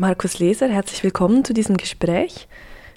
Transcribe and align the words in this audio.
Markus 0.00 0.38
Leser, 0.38 0.70
herzlich 0.70 1.04
willkommen 1.04 1.44
zu 1.44 1.52
diesem 1.52 1.76
Gespräch. 1.76 2.48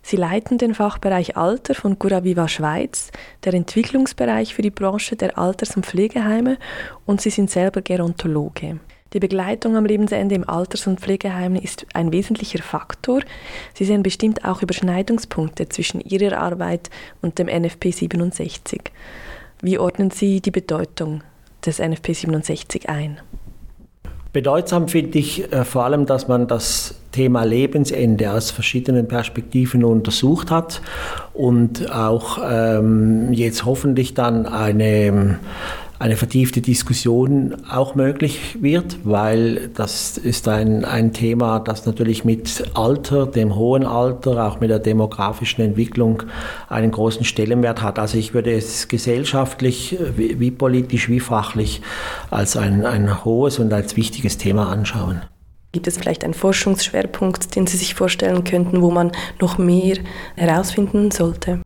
Sie 0.01 0.15
leiten 0.15 0.57
den 0.57 0.73
Fachbereich 0.73 1.35
Alter 1.35 1.75
von 1.75 1.99
Curaviva 1.99 2.47
Schweiz, 2.47 3.11
der 3.43 3.53
Entwicklungsbereich 3.55 4.53
für 4.53 4.61
die 4.61 4.69
Branche 4.69 5.17
der 5.17 5.37
Alters- 5.37 5.75
und 5.75 5.85
Pflegeheime 5.85 6.57
und 7.05 7.19
Sie 7.19 7.29
sind 7.29 7.51
selber 7.51 7.81
Gerontologe. 7.81 8.79
Die 9.11 9.19
Begleitung 9.19 9.75
am 9.75 9.83
Lebensende 9.83 10.33
im 10.33 10.47
Alters- 10.47 10.87
und 10.87 11.01
Pflegeheim 11.01 11.57
ist 11.57 11.85
ein 11.93 12.13
wesentlicher 12.13 12.63
Faktor. 12.63 13.19
Sie 13.73 13.83
sehen 13.83 14.01
bestimmt 14.01 14.45
auch 14.45 14.61
Überschneidungspunkte 14.61 15.67
zwischen 15.67 15.99
Ihrer 15.99 16.37
Arbeit 16.37 16.89
und 17.21 17.37
dem 17.37 17.47
NFP 17.47 17.91
67. 17.91 18.79
Wie 19.61 19.77
ordnen 19.77 20.09
Sie 20.09 20.39
die 20.39 20.51
Bedeutung 20.51 21.21
des 21.65 21.79
NFP 21.79 22.13
67 22.13 22.87
ein? 22.87 23.19
Bedeutsam 24.33 24.87
finde 24.87 25.19
ich 25.19 25.51
äh, 25.53 25.63
vor 25.63 25.85
allem, 25.85 26.07
dass 26.07 26.27
man 26.27 26.47
das 26.47 26.95
Thema 27.11 27.43
Lebensende 27.43 28.31
aus 28.31 28.49
verschiedenen 28.49 29.07
Perspektiven 29.07 29.83
untersucht 29.83 30.49
hat 30.49 30.81
und 31.33 31.93
auch 31.93 32.39
ähm, 32.43 33.31
jetzt 33.31 33.63
hoffentlich 33.65 34.15
dann 34.15 34.47
eine 34.47 35.37
eine 36.03 36.17
vertiefte 36.17 36.59
Diskussion 36.59 37.55
auch 37.71 37.95
möglich 37.95 38.57
wird, 38.59 38.97
weil 39.05 39.69
das 39.69 40.17
ist 40.17 40.49
ein, 40.49 40.83
ein 40.83 41.13
Thema, 41.13 41.61
das 41.61 41.85
natürlich 41.85 42.25
mit 42.25 42.61
Alter, 42.73 43.25
dem 43.25 43.55
hohen 43.55 43.85
Alter, 43.85 44.45
auch 44.45 44.59
mit 44.59 44.69
der 44.69 44.79
demografischen 44.79 45.63
Entwicklung 45.63 46.23
einen 46.67 46.91
großen 46.91 47.23
Stellenwert 47.23 47.81
hat. 47.81 47.99
Also 47.99 48.17
ich 48.17 48.33
würde 48.33 48.51
es 48.51 48.89
gesellschaftlich, 48.89 49.97
wie, 50.17 50.41
wie 50.41 50.51
politisch, 50.51 51.07
wie 51.07 51.21
fachlich 51.21 51.81
als 52.29 52.57
ein, 52.57 52.85
ein 52.85 53.23
hohes 53.23 53.59
und 53.59 53.71
als 53.71 53.95
wichtiges 53.95 54.37
Thema 54.37 54.67
anschauen. 54.67 55.21
Gibt 55.71 55.87
es 55.87 55.97
vielleicht 55.97 56.25
einen 56.25 56.33
Forschungsschwerpunkt, 56.33 57.55
den 57.55 57.65
Sie 57.65 57.77
sich 57.77 57.95
vorstellen 57.95 58.43
könnten, 58.43 58.81
wo 58.81 58.91
man 58.91 59.13
noch 59.39 59.57
mehr 59.57 59.99
herausfinden 60.35 61.11
sollte? 61.11 61.62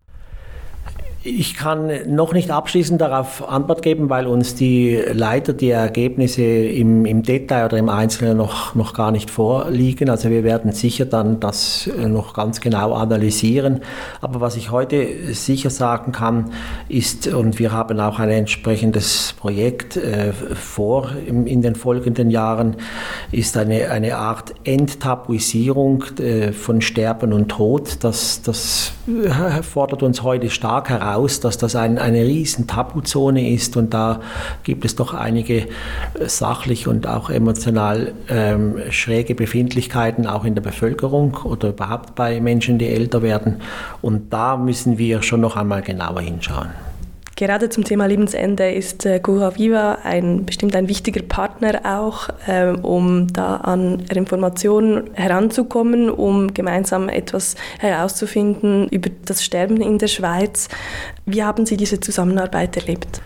Ich 1.29 1.55
kann 1.55 1.91
noch 2.07 2.31
nicht 2.31 2.51
abschließend 2.51 3.01
darauf 3.01 3.49
Antwort 3.49 3.81
geben, 3.81 4.09
weil 4.09 4.27
uns 4.27 4.55
die 4.55 4.95
Leiter 4.95 5.51
die 5.51 5.71
Ergebnisse 5.71 6.41
im, 6.41 7.05
im 7.05 7.21
Detail 7.21 7.65
oder 7.65 7.77
im 7.77 7.89
Einzelnen 7.89 8.37
noch, 8.37 8.75
noch 8.75 8.93
gar 8.93 9.11
nicht 9.11 9.29
vorliegen. 9.29 10.09
Also 10.09 10.29
wir 10.29 10.45
werden 10.45 10.71
sicher 10.71 11.03
dann 11.03 11.41
das 11.41 11.87
äh, 11.87 12.07
noch 12.07 12.33
ganz 12.33 12.61
genau 12.61 12.93
analysieren. 12.93 13.81
Aber 14.21 14.39
was 14.39 14.55
ich 14.55 14.71
heute 14.71 15.33
sicher 15.33 15.69
sagen 15.69 16.13
kann, 16.13 16.51
ist, 16.87 17.27
und 17.27 17.59
wir 17.59 17.73
haben 17.73 17.99
auch 17.99 18.19
ein 18.19 18.29
entsprechendes 18.29 19.35
Projekt 19.37 19.97
äh, 19.97 20.31
vor 20.31 21.09
im, 21.25 21.45
in 21.45 21.61
den 21.61 21.75
folgenden 21.75 22.29
Jahren, 22.29 22.77
ist 23.33 23.57
eine, 23.57 23.91
eine 23.91 24.15
Art 24.15 24.53
Enttabuisierung 24.63 26.05
äh, 26.19 26.53
von 26.53 26.79
Sterben 26.79 27.33
und 27.33 27.49
Tod. 27.49 27.97
Das, 28.05 28.41
das 28.43 28.93
fordert 29.61 30.03
uns 30.03 30.23
heute 30.23 30.49
stark 30.49 30.89
heraus 30.89 31.16
aus, 31.17 31.39
dass 31.39 31.57
das 31.57 31.75
ein, 31.75 31.97
eine 31.97 32.23
riesen 32.23 32.67
Tabuzone 32.67 33.51
ist 33.51 33.75
und 33.75 33.93
da 33.93 34.21
gibt 34.63 34.85
es 34.85 34.95
doch 34.95 35.13
einige 35.13 35.59
äh, 35.59 35.67
sachlich 36.27 36.87
und 36.87 37.07
auch 37.07 37.29
emotional 37.29 38.13
ähm, 38.29 38.75
schräge 38.91 39.35
Befindlichkeiten 39.35 40.27
auch 40.27 40.45
in 40.45 40.55
der 40.55 40.61
Bevölkerung 40.61 41.35
oder 41.43 41.69
überhaupt 41.69 42.15
bei 42.15 42.39
Menschen, 42.39 42.77
die 42.77 42.87
älter 42.87 43.21
werden. 43.21 43.61
Und 44.01 44.31
da 44.31 44.57
müssen 44.57 44.97
wir 44.97 45.21
schon 45.21 45.41
noch 45.41 45.55
einmal 45.55 45.81
genauer 45.81 46.21
hinschauen. 46.21 46.86
Gerade 47.37 47.69
zum 47.69 47.83
Thema 47.83 48.07
Lebensende 48.07 48.71
ist 48.71 49.05
äh, 49.05 49.19
Gura 49.19 49.55
Viva 49.55 49.99
ein, 50.03 50.43
bestimmt 50.43 50.75
ein 50.75 50.89
wichtiger 50.89 51.21
Partner 51.21 51.81
auch, 51.83 52.29
äh, 52.47 52.71
um 52.81 53.31
da 53.31 53.57
an 53.57 53.99
Informationen 54.11 55.11
heranzukommen, 55.13 56.09
um 56.09 56.51
gemeinsam 56.55 57.09
etwas 57.09 57.53
herauszufinden 57.77 58.87
über 58.89 59.11
das 59.25 59.45
Sterben 59.45 59.81
in 59.81 59.99
der 59.99 60.07
Schweiz. 60.07 60.67
Wie 61.27 61.43
haben 61.43 61.67
Sie 61.67 61.77
diese 61.77 61.99
Zusammenarbeit 61.99 62.75
erlebt? 62.75 63.21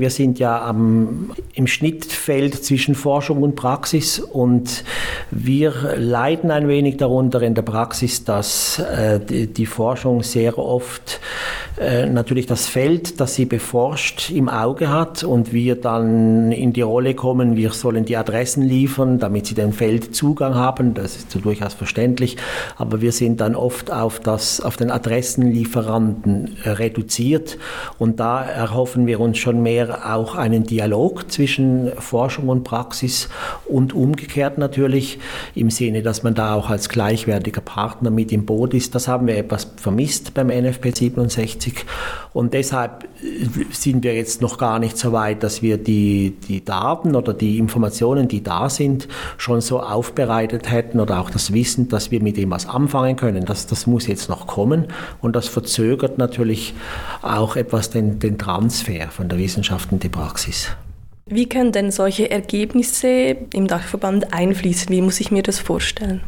Wir 0.00 0.10
sind 0.10 0.38
ja 0.38 0.62
am, 0.62 1.32
im 1.54 1.66
Schnittfeld 1.66 2.62
zwischen 2.64 2.94
Forschung 2.94 3.42
und 3.42 3.56
Praxis 3.56 4.18
und 4.18 4.84
wir 5.30 5.94
leiden 5.96 6.50
ein 6.50 6.68
wenig 6.68 6.98
darunter 6.98 7.40
in 7.42 7.54
der 7.54 7.62
Praxis, 7.62 8.24
dass 8.24 8.78
äh, 8.78 9.20
die, 9.20 9.46
die, 9.46 9.66
Forschung 9.66 10.22
sehr 10.22 10.58
oft 10.58 11.20
äh, 11.78 12.06
natürlich 12.06 12.46
das 12.46 12.68
Feld, 12.68 13.20
das 13.20 13.34
sie 13.34 13.44
beforscht, 13.44 14.30
im 14.30 14.48
Auge 14.48 14.88
hat 14.88 15.24
und 15.24 15.52
wir 15.52 15.78
dann 15.78 16.50
in 16.50 16.72
die 16.72 16.80
Rolle 16.80 17.14
kommen, 17.14 17.56
wir 17.56 17.72
sollen 17.72 18.06
die 18.06 18.16
Adressen 18.16 18.62
liefern, 18.62 19.18
damit 19.18 19.46
sie 19.46 19.54
dem 19.54 19.72
Feld 19.72 20.14
Zugang 20.14 20.54
haben. 20.54 20.94
Das 20.94 21.16
ist 21.16 21.30
so 21.30 21.38
durchaus 21.38 21.74
verständlich, 21.74 22.38
aber 22.76 23.02
wir 23.02 23.12
sind 23.12 23.40
dann 23.40 23.54
oft 23.54 23.92
auf, 23.92 24.20
das, 24.20 24.62
auf 24.62 24.78
den 24.78 24.90
Adressenlieferanten 24.90 26.56
äh, 26.64 26.70
reduziert 26.70 27.58
und 27.98 28.20
da 28.20 28.42
erhoffen 28.42 29.06
wir 29.06 29.20
uns 29.20 29.36
schon 29.36 29.62
mehr 29.62 30.14
auch 30.14 30.34
einen 30.34 30.64
Dialog 30.64 31.30
zwischen 31.30 31.92
Forschung 31.98 32.48
und 32.48 32.64
Praxis 32.64 33.28
und 33.66 33.92
umgekehrt 33.92 34.56
natürlich 34.56 35.18
im 35.54 35.70
Sinne, 35.70 36.02
dass 36.02 36.22
man 36.22 36.34
da 36.34 36.54
auch 36.54 36.70
als 36.70 36.88
gleichwertiger 36.88 37.60
Partner 37.60 38.10
mit 38.10 38.32
im 38.32 38.46
Boot 38.46 38.72
ist. 38.72 38.94
Das 38.94 39.08
haben 39.08 39.26
wir 39.26 39.36
etwas 39.36 39.72
vermisst 39.76 40.32
beim 40.32 40.48
NFP 40.48 40.94
67 40.94 41.65
und 42.32 42.54
deshalb 42.54 43.04
äh, 43.22 43.64
sind 43.70 44.04
wir 44.04 44.14
jetzt 44.14 44.42
noch 44.42 44.58
gar 44.58 44.78
nicht 44.78 44.98
so 44.98 45.12
weit, 45.12 45.42
dass 45.42 45.62
wir 45.62 45.78
die, 45.78 46.36
die 46.48 46.64
Daten 46.64 47.14
oder 47.16 47.34
die 47.34 47.58
Informationen, 47.58 48.28
die 48.28 48.42
da 48.42 48.68
sind, 48.68 49.08
schon 49.36 49.60
so 49.60 49.80
aufbereitet 49.80 50.70
hätten 50.70 51.00
oder 51.00 51.20
auch 51.20 51.30
das 51.30 51.52
Wissen, 51.52 51.88
dass 51.88 52.10
wir 52.10 52.22
mit 52.22 52.36
dem 52.36 52.50
was 52.50 52.68
anfangen 52.68 53.16
können. 53.16 53.44
Das, 53.44 53.66
das 53.66 53.86
muss 53.86 54.06
jetzt 54.06 54.28
noch 54.28 54.46
kommen 54.46 54.86
und 55.20 55.36
das 55.36 55.48
verzögert 55.48 56.18
natürlich 56.18 56.74
auch 57.22 57.56
etwas 57.56 57.90
den, 57.90 58.18
den 58.18 58.38
Transfer 58.38 59.08
von 59.08 59.28
der 59.28 59.38
Wissenschaft 59.38 59.92
in 59.92 59.98
die 59.98 60.08
Praxis. 60.08 60.70
Wie 61.28 61.48
können 61.48 61.72
denn 61.72 61.90
solche 61.90 62.30
Ergebnisse 62.30 63.36
im 63.52 63.66
Dachverband 63.66 64.32
einfließen? 64.32 64.90
Wie 64.90 65.02
muss 65.02 65.18
ich 65.18 65.32
mir 65.32 65.42
das 65.42 65.58
vorstellen? 65.58 66.20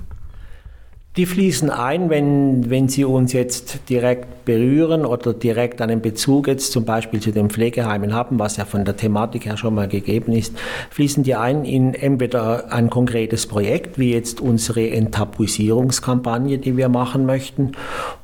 Die 1.16 1.26
fließen 1.26 1.68
ein, 1.68 2.10
wenn, 2.10 2.70
wenn 2.70 2.88
sie 2.88 3.04
uns 3.04 3.32
jetzt 3.32 3.88
direkt 3.88 4.44
berühren 4.44 5.04
oder 5.04 5.34
direkt 5.34 5.82
einen 5.82 6.00
Bezug 6.00 6.46
jetzt 6.46 6.70
zum 6.70 6.84
Beispiel 6.84 7.18
zu 7.18 7.32
den 7.32 7.50
Pflegeheimen 7.50 8.14
haben, 8.14 8.38
was 8.38 8.56
ja 8.56 8.64
von 8.64 8.84
der 8.84 8.96
Thematik 8.96 9.46
her 9.46 9.56
schon 9.56 9.74
mal 9.74 9.88
gegeben 9.88 10.32
ist, 10.32 10.56
fließen 10.90 11.24
die 11.24 11.34
ein 11.34 11.64
in 11.64 11.94
entweder 11.94 12.72
ein 12.72 12.88
konkretes 12.88 13.48
Projekt, 13.48 13.98
wie 13.98 14.12
jetzt 14.12 14.40
unsere 14.40 14.90
Enttabuisierungskampagne, 14.90 16.58
die 16.58 16.76
wir 16.76 16.88
machen 16.88 17.26
möchten, 17.26 17.72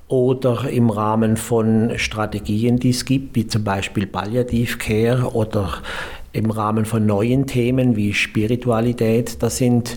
oder 0.07 0.69
im 0.69 0.91
Rahmen 0.91 1.37
von 1.37 1.93
Strategien, 1.97 2.79
die 2.79 2.91
es 2.91 3.05
gibt, 3.05 3.35
wie 3.35 3.49
zum 3.49 3.65
Beispiel 3.65 4.07
Palliativcare 4.07 5.33
oder 5.33 5.83
im 6.35 6.51
Rahmen 6.51 6.85
von 6.85 7.07
neuen 7.07 7.47
Themen 7.47 7.97
wie 7.97 8.13
Spiritualität. 8.13 9.43
Das 9.43 9.57
sind 9.57 9.97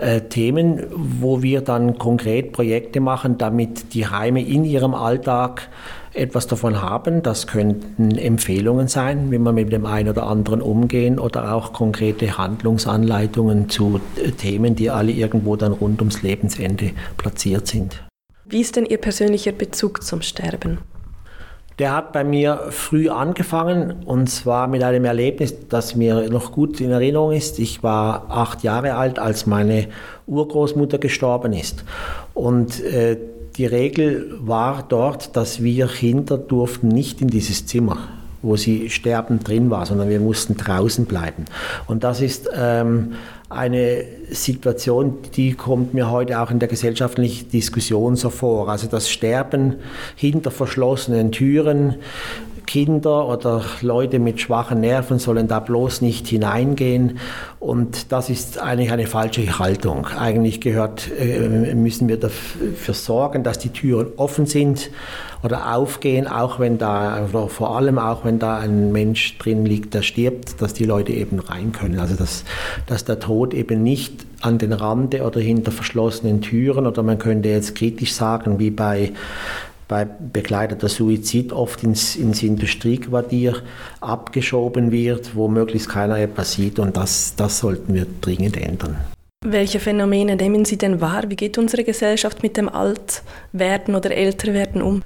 äh, 0.00 0.22
Themen, 0.22 0.84
wo 0.90 1.42
wir 1.42 1.60
dann 1.60 1.98
konkret 1.98 2.52
Projekte 2.52 3.00
machen, 3.00 3.38
damit 3.38 3.94
die 3.94 4.06
Heime 4.06 4.42
in 4.42 4.64
ihrem 4.64 4.94
Alltag 4.94 5.68
etwas 6.14 6.46
davon 6.46 6.80
haben. 6.80 7.22
Das 7.22 7.46
könnten 7.46 8.16
Empfehlungen 8.16 8.88
sein, 8.88 9.30
wie 9.30 9.38
man 9.38 9.54
mit 9.54 9.72
dem 9.72 9.84
einen 9.84 10.08
oder 10.08 10.26
anderen 10.26 10.62
umgehen 10.62 11.18
oder 11.18 11.54
auch 11.54 11.72
konkrete 11.72 12.38
Handlungsanleitungen 12.38 13.68
zu 13.68 14.00
äh, 14.16 14.30
Themen, 14.30 14.74
die 14.74 14.90
alle 14.90 15.12
irgendwo 15.12 15.56
dann 15.56 15.72
rund 15.72 16.00
ums 16.00 16.22
Lebensende 16.22 16.92
platziert 17.18 17.66
sind. 17.66 18.02
Wie 18.46 18.60
ist 18.60 18.76
denn 18.76 18.86
Ihr 18.86 18.98
persönlicher 18.98 19.52
Bezug 19.52 20.02
zum 20.02 20.22
Sterben? 20.22 20.78
Der 21.78 21.92
hat 21.92 22.12
bei 22.12 22.22
mir 22.22 22.68
früh 22.70 23.08
angefangen 23.08 24.04
und 24.04 24.28
zwar 24.28 24.68
mit 24.68 24.82
einem 24.82 25.04
Erlebnis, 25.04 25.54
das 25.68 25.96
mir 25.96 26.30
noch 26.30 26.52
gut 26.52 26.80
in 26.80 26.90
Erinnerung 26.90 27.32
ist. 27.32 27.58
Ich 27.58 27.82
war 27.82 28.26
acht 28.30 28.62
Jahre 28.62 28.94
alt, 28.94 29.18
als 29.18 29.46
meine 29.46 29.88
Urgroßmutter 30.26 30.98
gestorben 30.98 31.52
ist. 31.52 31.84
Und 32.32 32.80
äh, 32.82 33.16
die 33.56 33.66
Regel 33.66 34.34
war 34.40 34.84
dort, 34.88 35.36
dass 35.36 35.62
wir 35.62 35.88
Kinder 35.88 36.38
durften 36.38 36.88
nicht 36.88 37.20
in 37.20 37.28
dieses 37.28 37.66
Zimmer 37.66 37.98
wo 38.44 38.56
sie 38.56 38.90
sterbend 38.90 39.48
drin 39.48 39.70
war, 39.70 39.86
sondern 39.86 40.10
wir 40.10 40.20
mussten 40.20 40.56
draußen 40.56 41.06
bleiben. 41.06 41.46
Und 41.86 42.04
das 42.04 42.20
ist 42.20 42.48
ähm, 42.54 43.14
eine 43.54 44.04
Situation, 44.30 45.18
die 45.36 45.54
kommt 45.54 45.94
mir 45.94 46.10
heute 46.10 46.40
auch 46.40 46.50
in 46.50 46.58
der 46.58 46.68
gesellschaftlichen 46.68 47.50
Diskussion 47.50 48.16
so 48.16 48.30
vor. 48.30 48.68
Also 48.68 48.86
das 48.86 49.10
Sterben 49.10 49.76
hinter 50.16 50.50
verschlossenen 50.50 51.32
Türen 51.32 51.96
Kinder 52.66 53.28
oder 53.28 53.62
Leute 53.82 54.18
mit 54.18 54.40
schwachen 54.40 54.80
Nerven 54.80 55.18
sollen 55.18 55.48
da 55.48 55.60
bloß 55.60 56.00
nicht 56.00 56.28
hineingehen. 56.28 57.18
Und 57.60 58.12
das 58.12 58.30
ist 58.30 58.58
eigentlich 58.58 58.90
eine 58.90 59.06
falsche 59.06 59.58
Haltung. 59.58 60.06
Eigentlich 60.06 60.60
gehört, 60.60 61.10
äh, 61.18 61.74
müssen 61.74 62.08
wir 62.08 62.18
dafür 62.18 62.94
sorgen, 62.94 63.42
dass 63.42 63.58
die 63.58 63.70
Türen 63.70 64.08
offen 64.16 64.46
sind 64.46 64.90
oder 65.44 65.74
aufgehen, 65.74 66.26
auch 66.26 66.58
wenn 66.58 66.78
da, 66.78 67.26
oder 67.28 67.48
vor 67.48 67.76
allem 67.76 67.98
auch 67.98 68.24
wenn 68.24 68.38
da 68.38 68.58
ein 68.58 68.92
Mensch 68.92 69.36
drin 69.38 69.66
liegt, 69.66 69.92
der 69.92 70.02
stirbt, 70.02 70.60
dass 70.62 70.72
die 70.72 70.86
Leute 70.86 71.12
eben 71.12 71.38
rein 71.38 71.72
können. 71.72 72.00
Also 72.00 72.14
dass, 72.14 72.44
dass 72.86 73.04
der 73.04 73.20
Tod 73.20 73.52
eben 73.52 73.82
nicht 73.82 74.24
an 74.40 74.58
den 74.58 74.72
Rande 74.72 75.22
oder 75.22 75.40
hinter 75.40 75.70
verschlossenen 75.70 76.40
Türen 76.40 76.86
oder 76.86 77.02
man 77.02 77.18
könnte 77.18 77.50
jetzt 77.50 77.74
kritisch 77.74 78.14
sagen, 78.14 78.58
wie 78.58 78.70
bei 78.70 79.12
bei 79.86 80.06
begleiteter 80.06 80.88
Suizid 80.88 81.52
oft 81.52 81.82
ins, 81.82 82.16
ins 82.16 82.42
Industriequartier 82.42 83.56
abgeschoben 84.00 84.92
wird, 84.92 85.36
wo 85.36 85.46
möglichst 85.46 85.90
keiner 85.90 86.18
etwas 86.18 86.52
sieht 86.52 86.78
und 86.78 86.96
das, 86.96 87.34
das 87.36 87.58
sollten 87.58 87.92
wir 87.92 88.06
dringend 88.22 88.56
ändern. 88.56 88.96
Welche 89.44 89.78
Phänomene 89.80 90.36
nehmen 90.36 90.64
Sie 90.64 90.78
denn 90.78 91.02
wahr? 91.02 91.24
Wie 91.28 91.36
geht 91.36 91.58
unsere 91.58 91.84
Gesellschaft 91.84 92.42
mit 92.42 92.56
dem 92.56 92.70
Altwerden 92.70 93.94
oder 93.94 94.10
Älterwerden 94.10 94.80
um? 94.80 95.02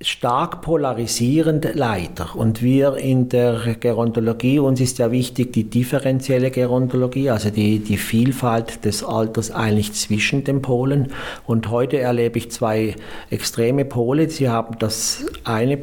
Stark 0.00 0.62
polarisierend 0.62 1.70
leider. 1.74 2.34
Und 2.34 2.62
wir 2.62 2.96
in 2.96 3.28
der 3.28 3.76
Gerontologie, 3.78 4.58
uns 4.58 4.80
ist 4.80 4.98
ja 4.98 5.10
wichtig 5.10 5.52
die 5.52 5.64
differenzielle 5.64 6.50
Gerontologie, 6.50 7.30
also 7.30 7.50
die, 7.50 7.78
die 7.78 7.96
Vielfalt 7.96 8.84
des 8.84 9.04
Alters 9.04 9.50
eigentlich 9.50 9.92
zwischen 9.92 10.44
den 10.44 10.62
Polen. 10.62 11.12
Und 11.46 11.70
heute 11.70 11.98
erlebe 11.98 12.38
ich 12.38 12.50
zwei 12.50 12.96
extreme 13.30 13.84
Pole. 13.84 14.28
Sie 14.28 14.48
haben 14.48 14.78
das 14.78 15.24
eine 15.44 15.78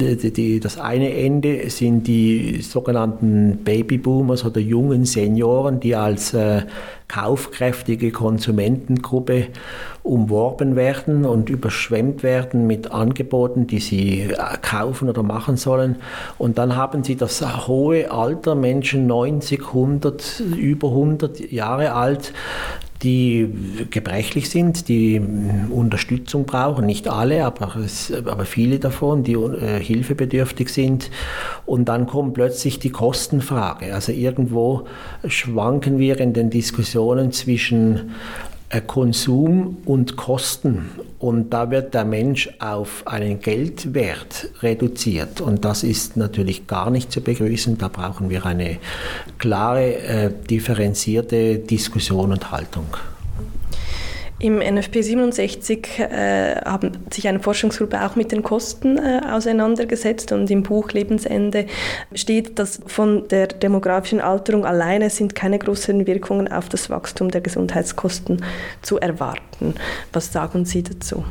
die, 0.00 0.32
die, 0.32 0.60
das 0.60 0.78
eine 0.78 1.14
Ende 1.14 1.68
sind 1.70 2.06
die 2.06 2.60
sogenannten 2.62 3.58
Babyboomers 3.64 4.44
oder 4.44 4.60
jungen 4.60 5.04
Senioren, 5.04 5.80
die 5.80 5.94
als 5.94 6.34
äh, 6.34 6.62
kaufkräftige 7.08 8.10
Konsumentengruppe 8.10 9.48
umworben 10.02 10.76
werden 10.76 11.24
und 11.24 11.50
überschwemmt 11.50 12.22
werden 12.22 12.66
mit 12.66 12.90
Angeboten, 12.90 13.66
die 13.66 13.80
sie 13.80 14.22
äh, 14.22 14.36
kaufen 14.62 15.08
oder 15.08 15.22
machen 15.22 15.56
sollen. 15.56 15.96
Und 16.38 16.58
dann 16.58 16.74
haben 16.74 17.04
sie 17.04 17.16
das 17.16 17.66
hohe 17.66 18.10
Alter, 18.10 18.54
Menschen 18.54 19.06
90, 19.06 19.60
100, 19.68 20.40
über 20.40 20.88
100 20.88 21.52
Jahre 21.52 21.92
alt, 21.92 22.32
die 23.02 23.48
gebrechlich 23.90 24.48
sind, 24.50 24.88
die 24.88 25.20
Unterstützung 25.70 26.44
brauchen, 26.44 26.86
nicht 26.86 27.08
alle, 27.08 27.44
aber, 27.44 27.76
es, 27.76 28.12
aber 28.12 28.44
viele 28.44 28.78
davon, 28.78 29.24
die 29.24 29.34
äh, 29.34 29.80
hilfebedürftig 29.80 30.68
sind. 30.68 31.10
Und 31.66 31.88
dann 31.88 32.06
kommt 32.06 32.34
plötzlich 32.34 32.78
die 32.78 32.90
Kostenfrage. 32.90 33.94
Also 33.94 34.12
irgendwo 34.12 34.84
schwanken 35.26 35.98
wir 35.98 36.20
in 36.20 36.32
den 36.32 36.50
Diskussionen 36.50 37.32
zwischen 37.32 37.96
äh, 37.96 38.51
Konsum 38.80 39.78
und 39.84 40.16
Kosten. 40.16 40.90
Und 41.18 41.50
da 41.50 41.70
wird 41.70 41.94
der 41.94 42.04
Mensch 42.04 42.48
auf 42.58 43.06
einen 43.06 43.40
Geldwert 43.40 44.48
reduziert. 44.62 45.40
Und 45.40 45.64
das 45.64 45.84
ist 45.84 46.16
natürlich 46.16 46.66
gar 46.66 46.90
nicht 46.90 47.12
zu 47.12 47.20
begrüßen. 47.20 47.78
Da 47.78 47.88
brauchen 47.88 48.30
wir 48.30 48.44
eine 48.46 48.78
klare, 49.38 49.94
äh, 49.96 50.30
differenzierte 50.48 51.58
Diskussion 51.58 52.32
und 52.32 52.50
Haltung. 52.50 52.86
Im 54.42 54.58
NFP 54.58 55.02
67 55.02 56.00
äh, 56.00 56.56
haben 56.64 56.98
sich 57.12 57.28
eine 57.28 57.38
Forschungsgruppe 57.38 58.04
auch 58.04 58.16
mit 58.16 58.32
den 58.32 58.42
Kosten 58.42 58.98
äh, 58.98 59.20
auseinandergesetzt 59.30 60.32
und 60.32 60.50
im 60.50 60.64
Buch 60.64 60.90
Lebensende 60.90 61.66
steht, 62.12 62.58
dass 62.58 62.80
von 62.88 63.28
der 63.28 63.46
demografischen 63.46 64.20
Alterung 64.20 64.66
alleine 64.66 65.10
sind 65.10 65.36
keine 65.36 65.60
großen 65.60 66.08
Wirkungen 66.08 66.50
auf 66.50 66.68
das 66.68 66.90
Wachstum 66.90 67.30
der 67.30 67.40
Gesundheitskosten 67.40 68.44
zu 68.82 68.98
erwarten. 68.98 69.74
Was 70.12 70.32
sagen 70.32 70.64
Sie 70.64 70.82
dazu? 70.82 71.22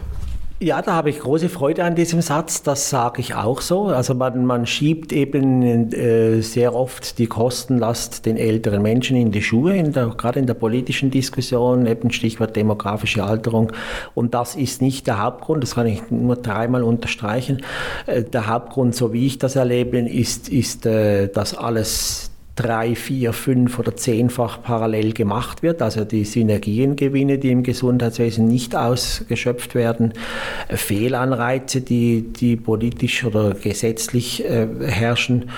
Ja, 0.63 0.83
da 0.83 0.93
habe 0.93 1.09
ich 1.09 1.17
große 1.17 1.49
Freude 1.49 1.83
an 1.83 1.95
diesem 1.95 2.21
Satz. 2.21 2.61
Das 2.61 2.91
sage 2.91 3.19
ich 3.19 3.33
auch 3.33 3.61
so. 3.61 3.85
Also 3.85 4.13
man, 4.13 4.45
man 4.45 4.67
schiebt 4.67 5.11
eben 5.11 5.91
äh, 5.91 6.41
sehr 6.41 6.75
oft 6.75 7.17
die 7.17 7.25
Kostenlast 7.25 8.27
den 8.27 8.37
älteren 8.37 8.83
Menschen 8.83 9.17
in 9.17 9.31
die 9.31 9.41
Schuhe, 9.41 9.75
in 9.75 9.91
der, 9.91 10.09
gerade 10.09 10.39
in 10.39 10.45
der 10.45 10.53
politischen 10.53 11.09
Diskussion, 11.09 11.87
eben 11.87 12.11
Stichwort 12.11 12.55
demografische 12.55 13.23
Alterung. 13.23 13.71
Und 14.13 14.35
das 14.35 14.55
ist 14.55 14.83
nicht 14.83 15.07
der 15.07 15.19
Hauptgrund, 15.23 15.63
das 15.63 15.73
kann 15.73 15.87
ich 15.87 16.11
nur 16.11 16.35
dreimal 16.35 16.83
unterstreichen. 16.83 17.63
Äh, 18.05 18.21
der 18.21 18.45
Hauptgrund, 18.45 18.93
so 18.93 19.13
wie 19.13 19.25
ich 19.25 19.39
das 19.39 19.55
erlebe, 19.55 19.97
ist, 19.97 20.47
ist 20.47 20.85
äh, 20.85 21.27
dass 21.27 21.57
alles 21.57 22.30
drei, 22.61 22.95
vier, 22.95 23.33
fünf 23.33 23.79
oder 23.79 23.95
zehnfach 23.95 24.61
parallel 24.61 25.13
gemacht 25.13 25.63
wird, 25.63 25.81
also 25.81 26.05
die 26.05 26.25
Synergiengewinne, 26.25 27.37
die 27.37 27.51
im 27.51 27.63
Gesundheitswesen 27.63 28.47
nicht 28.47 28.75
ausgeschöpft 28.75 29.73
werden, 29.73 30.13
Fehlanreize, 30.69 31.81
die, 31.81 32.21
die 32.21 32.55
politisch 32.55 33.23
oder 33.23 33.55
gesetzlich 33.55 34.45
äh, 34.45 34.67
herrschen 34.85 35.49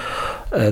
äh, 0.52 0.72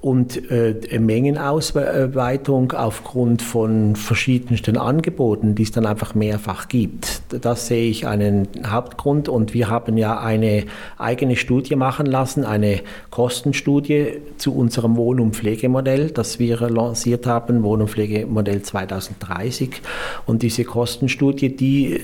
und 0.00 0.50
äh, 0.50 0.98
Mengenausweitung 0.98 2.72
aufgrund 2.72 3.42
von 3.42 3.96
verschiedensten 3.96 4.76
Angeboten, 4.76 5.56
die 5.56 5.64
es 5.64 5.72
dann 5.72 5.86
einfach 5.86 6.14
mehrfach 6.14 6.68
gibt. 6.68 7.22
Das 7.44 7.66
sehe 7.66 7.90
ich 7.90 8.06
einen 8.06 8.46
Hauptgrund 8.64 9.28
und 9.28 9.54
wir 9.54 9.68
haben 9.68 9.96
ja 9.96 10.20
eine 10.20 10.64
eigene 10.98 11.34
Studie 11.34 11.74
machen 11.74 12.06
lassen, 12.06 12.44
eine 12.44 12.80
Kostenstudie 13.10 14.18
zu 14.36 14.54
unserem 14.54 14.96
Wohn- 14.96 15.18
und 15.18 15.34
Pflegemodell, 15.34 16.10
das 16.10 16.38
wir 16.38 16.60
lanciert 16.70 17.26
haben, 17.26 17.64
Wohn- 17.64 17.80
und 17.80 17.90
Pflegemodell 17.90 18.62
2030. 18.62 19.82
Und 20.26 20.42
diese 20.42 20.64
Kostenstudie, 20.64 21.56
die 21.56 22.00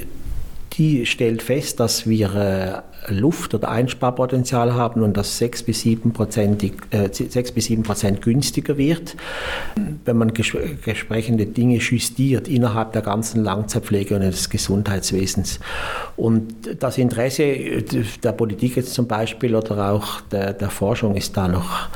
die 0.73 1.07
stellt 1.07 1.43
fest, 1.43 1.79
dass 1.79 2.09
wir 2.09 2.35
äh, 2.35 3.13
Luft- 3.13 3.55
oder 3.55 3.69
Einsparpotenzial 3.69 4.75
haben 4.75 5.03
und 5.03 5.17
dass 5.17 5.39
6 5.39 5.65
bis 5.65 5.83
7 5.83 6.13
Prozent, 6.13 6.65
äh, 6.91 7.09
6 7.13 7.53
bis 7.53 7.67
7 7.67 7.83
Prozent 7.83 8.23
günstiger 8.23 8.77
wird, 8.77 9.17
wenn 10.05 10.17
man 10.17 10.31
entsprechende 10.31 11.47
Dinge 11.47 11.77
justiert 11.77 12.49
innerhalb 12.49 12.93
der 12.93 13.03
ganzen 13.03 13.45
Langzeitpflege 13.45 14.17
und 14.17 14.23
des 14.23 14.51
Gesundheitswesens. 14.51 15.61
Und 16.17 16.55
das 16.81 16.99
Interesse 16.99 17.45
der 18.23 18.33
Politik 18.33 18.77
jetzt 18.77 18.95
zum 18.95 19.07
Beispiel 19.07 19.55
oder 19.55 19.93
auch 19.93 20.21
der, 20.23 20.53
der 20.53 20.71
Forschung 20.71 21.15
ist 21.15 21.37
da 21.37 21.47
noch 21.47 21.89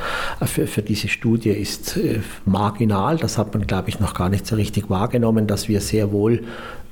für, 0.47 0.67
für 0.67 0.83
diese 0.83 1.09
Studie 1.09 1.51
ist 1.51 1.97
äh, 1.97 2.21
marginal. 2.45 3.17
Das 3.17 3.39
hat 3.39 3.55
man, 3.55 3.67
glaube 3.67 3.89
ich, 3.89 4.01
noch 4.01 4.15
gar 4.15 4.29
nicht 4.29 4.47
so 4.47 4.57
richtig 4.57 4.91
wahrgenommen, 4.91 5.47
dass 5.47 5.69
wir 5.69 5.81
sehr 5.81 6.13
wohl 6.13 6.45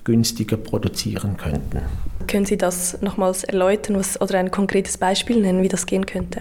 günstiger 0.07 0.57
produzieren 0.57 1.37
könnten. 1.37 1.83
Können 2.29 2.47
Sie 2.47 2.57
das 2.57 3.03
nochmals 3.03 3.45
erläutern 3.45 3.97
was, 3.97 4.19
oder 4.21 4.39
ein 4.39 4.51
konkretes 4.51 4.97
Beispiel 4.97 5.41
nennen, 5.41 5.63
wie 5.63 5.69
das 5.69 5.85
gehen 5.85 6.07
könnte? 6.07 6.41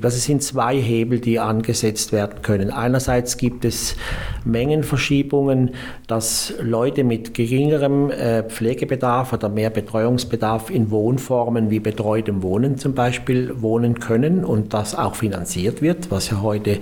Das 0.00 0.22
sind 0.22 0.42
zwei 0.42 0.76
Hebel, 0.76 1.20
die 1.20 1.38
angesetzt 1.38 2.12
werden 2.12 2.42
können. 2.42 2.70
Einerseits 2.70 3.38
gibt 3.38 3.64
es 3.64 3.96
Mengenverschiebungen, 4.44 5.70
dass 6.06 6.52
Leute 6.60 7.02
mit 7.02 7.32
geringerem 7.32 8.10
äh, 8.10 8.42
Pflegebedarf 8.42 9.32
oder 9.32 9.48
mehr 9.48 9.70
Betreuungsbedarf 9.70 10.68
in 10.68 10.90
Wohnformen 10.90 11.70
wie 11.70 11.80
betreutem 11.80 12.42
Wohnen 12.42 12.76
zum 12.76 12.94
Beispiel 12.94 13.62
wohnen 13.62 13.98
können 13.98 14.44
und 14.44 14.74
das 14.74 14.94
auch 14.94 15.14
finanziert 15.14 15.80
wird, 15.80 16.10
was 16.10 16.30
ja 16.30 16.42
heute 16.42 16.78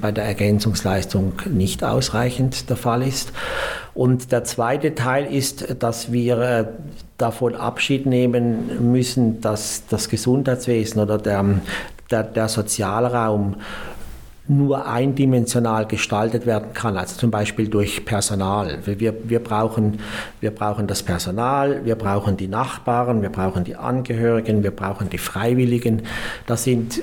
bei 0.00 0.10
der 0.10 0.24
Ergänzungsleistung 0.24 1.34
nicht 1.50 1.84
ausreichend 1.84 2.70
der 2.70 2.76
Fall 2.76 3.02
ist. 3.02 3.32
Und 3.94 4.32
der 4.32 4.42
zweite 4.42 4.94
Teil 4.96 5.32
ist, 5.32 5.63
dass 5.78 6.12
wir 6.12 6.38
äh, 6.38 6.64
davon 7.18 7.54
Abschied 7.54 8.06
nehmen 8.06 8.92
müssen, 8.92 9.40
dass 9.40 9.86
das 9.88 10.08
Gesundheitswesen 10.08 11.00
oder 11.00 11.18
der, 11.18 11.44
der, 12.10 12.22
der 12.22 12.48
Sozialraum 12.48 13.56
nur 14.46 14.86
eindimensional 14.86 15.86
gestaltet 15.86 16.44
werden 16.44 16.74
kann, 16.74 16.98
also 16.98 17.16
zum 17.16 17.30
Beispiel 17.30 17.68
durch 17.68 18.04
Personal. 18.04 18.78
Wir, 18.84 19.14
wir, 19.24 19.42
brauchen, 19.42 20.00
wir 20.40 20.50
brauchen 20.50 20.86
das 20.86 21.02
Personal, 21.02 21.84
wir 21.86 21.94
brauchen 21.94 22.36
die 22.36 22.48
Nachbarn, 22.48 23.22
wir 23.22 23.30
brauchen 23.30 23.64
die 23.64 23.76
Angehörigen, 23.76 24.62
wir 24.62 24.70
brauchen 24.70 25.08
die 25.08 25.18
Freiwilligen. 25.18 26.02
Das 26.46 26.64
sind 26.64 27.00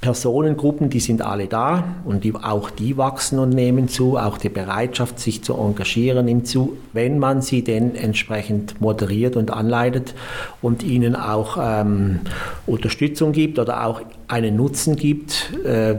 Personengruppen, 0.00 0.88
die 0.88 1.00
sind 1.00 1.20
alle 1.20 1.46
da 1.46 1.84
und 2.04 2.24
die, 2.24 2.34
auch 2.34 2.70
die 2.70 2.96
wachsen 2.96 3.38
und 3.38 3.50
nehmen 3.50 3.88
zu, 3.88 4.16
auch 4.16 4.38
die 4.38 4.48
Bereitschaft, 4.48 5.18
sich 5.18 5.42
zu 5.42 5.54
engagieren, 5.54 6.24
nimmt 6.24 6.46
zu, 6.46 6.78
wenn 6.94 7.18
man 7.18 7.42
sie 7.42 7.62
denn 7.62 7.94
entsprechend 7.94 8.80
moderiert 8.80 9.36
und 9.36 9.50
anleitet 9.50 10.14
und 10.62 10.82
ihnen 10.82 11.16
auch 11.16 11.58
ähm, 11.60 12.20
Unterstützung 12.66 13.32
gibt 13.32 13.58
oder 13.58 13.84
auch 13.84 14.00
einen 14.26 14.56
Nutzen 14.56 14.96
gibt. 14.96 15.52
Äh, 15.64 15.96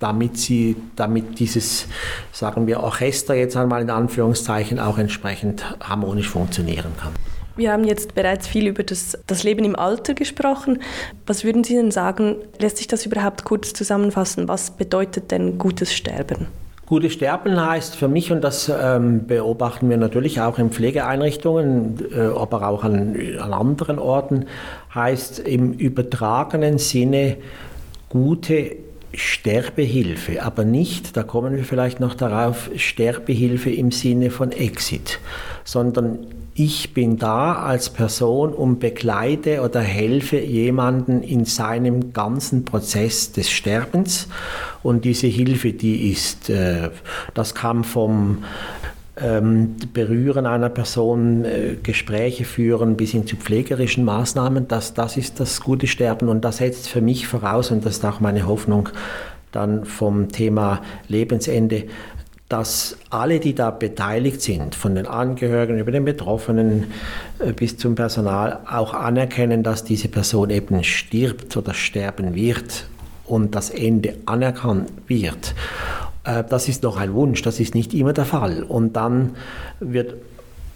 damit 0.00 0.38
sie, 0.38 0.76
damit 0.94 1.40
dieses, 1.40 1.88
sagen 2.30 2.68
wir, 2.68 2.80
Orchester 2.80 3.34
jetzt 3.34 3.56
einmal 3.56 3.82
in 3.82 3.90
Anführungszeichen 3.90 4.78
auch 4.78 4.96
entsprechend 4.96 5.64
harmonisch 5.80 6.28
funktionieren 6.28 6.92
kann. 7.00 7.12
Wir 7.58 7.72
haben 7.72 7.82
jetzt 7.82 8.14
bereits 8.14 8.46
viel 8.46 8.68
über 8.68 8.84
das, 8.84 9.18
das 9.26 9.42
Leben 9.42 9.64
im 9.64 9.74
Alter 9.74 10.14
gesprochen. 10.14 10.80
Was 11.26 11.42
würden 11.42 11.64
Sie 11.64 11.74
denn 11.74 11.90
sagen, 11.90 12.36
lässt 12.60 12.76
sich 12.76 12.86
das 12.86 13.04
überhaupt 13.04 13.42
kurz 13.42 13.72
zusammenfassen? 13.72 14.46
Was 14.46 14.70
bedeutet 14.70 15.32
denn 15.32 15.58
gutes 15.58 15.92
Sterben? 15.92 16.46
Gutes 16.86 17.14
Sterben 17.14 17.60
heißt 17.60 17.96
für 17.96 18.06
mich, 18.06 18.30
und 18.30 18.42
das 18.42 18.70
ähm, 18.72 19.26
beobachten 19.26 19.90
wir 19.90 19.96
natürlich 19.96 20.40
auch 20.40 20.60
in 20.60 20.70
Pflegeeinrichtungen, 20.70 21.98
äh, 22.14 22.20
aber 22.20 22.68
auch 22.68 22.84
an, 22.84 23.16
an 23.40 23.52
anderen 23.52 23.98
Orten, 23.98 24.46
heißt 24.94 25.40
im 25.40 25.72
übertragenen 25.72 26.78
Sinne 26.78 27.38
gute 28.08 28.76
Sterbehilfe, 29.14 30.42
aber 30.42 30.64
nicht, 30.64 31.16
da 31.16 31.22
kommen 31.22 31.56
wir 31.56 31.64
vielleicht 31.64 32.00
noch 32.00 32.14
darauf, 32.14 32.70
Sterbehilfe 32.76 33.70
im 33.70 33.90
Sinne 33.90 34.30
von 34.30 34.52
Exit, 34.52 35.18
sondern 35.64 36.26
ich 36.54 36.92
bin 36.92 37.18
da 37.18 37.54
als 37.54 37.88
Person 37.88 38.52
und 38.52 38.80
begleite 38.80 39.62
oder 39.62 39.80
helfe 39.80 40.40
jemanden 40.40 41.22
in 41.22 41.44
seinem 41.44 42.12
ganzen 42.12 42.64
Prozess 42.64 43.30
des 43.30 43.48
Sterbens. 43.48 44.28
Und 44.82 45.04
diese 45.04 45.28
Hilfe, 45.28 45.72
die 45.72 46.10
ist, 46.10 46.50
äh, 46.50 46.90
das 47.32 47.54
kam 47.54 47.84
vom 47.84 48.42
ähm, 49.22 49.76
Berühren 49.92 50.46
einer 50.46 50.68
Person, 50.68 51.44
äh, 51.44 51.76
Gespräche 51.82 52.44
führen 52.44 52.96
bis 52.96 53.12
hin 53.12 53.26
zu 53.26 53.36
pflegerischen 53.36 54.04
Maßnahmen, 54.04 54.68
das, 54.68 54.94
das 54.94 55.16
ist 55.16 55.40
das 55.40 55.60
gute 55.60 55.86
Sterben 55.86 56.28
und 56.28 56.44
das 56.44 56.58
setzt 56.58 56.88
für 56.88 57.00
mich 57.00 57.26
voraus, 57.26 57.70
und 57.70 57.84
das 57.84 57.98
ist 57.98 58.04
auch 58.04 58.20
meine 58.20 58.46
Hoffnung, 58.46 58.88
dann 59.52 59.84
vom 59.84 60.28
Thema 60.28 60.82
Lebensende, 61.08 61.84
dass 62.48 62.96
alle, 63.10 63.40
die 63.40 63.54
da 63.54 63.70
beteiligt 63.70 64.40
sind, 64.40 64.74
von 64.74 64.94
den 64.94 65.06
Angehörigen 65.06 65.78
über 65.78 65.92
den 65.92 66.04
Betroffenen 66.04 66.92
äh, 67.38 67.52
bis 67.52 67.76
zum 67.76 67.94
Personal, 67.94 68.60
auch 68.70 68.94
anerkennen, 68.94 69.62
dass 69.62 69.84
diese 69.84 70.08
Person 70.08 70.50
eben 70.50 70.82
stirbt 70.82 71.56
oder 71.56 71.74
sterben 71.74 72.34
wird 72.34 72.88
und 73.26 73.54
das 73.54 73.70
Ende 73.70 74.14
anerkannt 74.24 74.90
wird. 75.06 75.54
Äh, 76.28 76.44
das 76.48 76.68
ist 76.68 76.82
noch 76.82 76.96
ein 76.96 77.14
Wunsch, 77.14 77.42
das 77.42 77.58
ist 77.58 77.74
nicht 77.74 77.94
immer 77.94 78.12
der 78.12 78.26
Fall. 78.26 78.62
Und 78.62 78.94
dann 78.94 79.36
wird, 79.80 80.10
so 80.10 80.18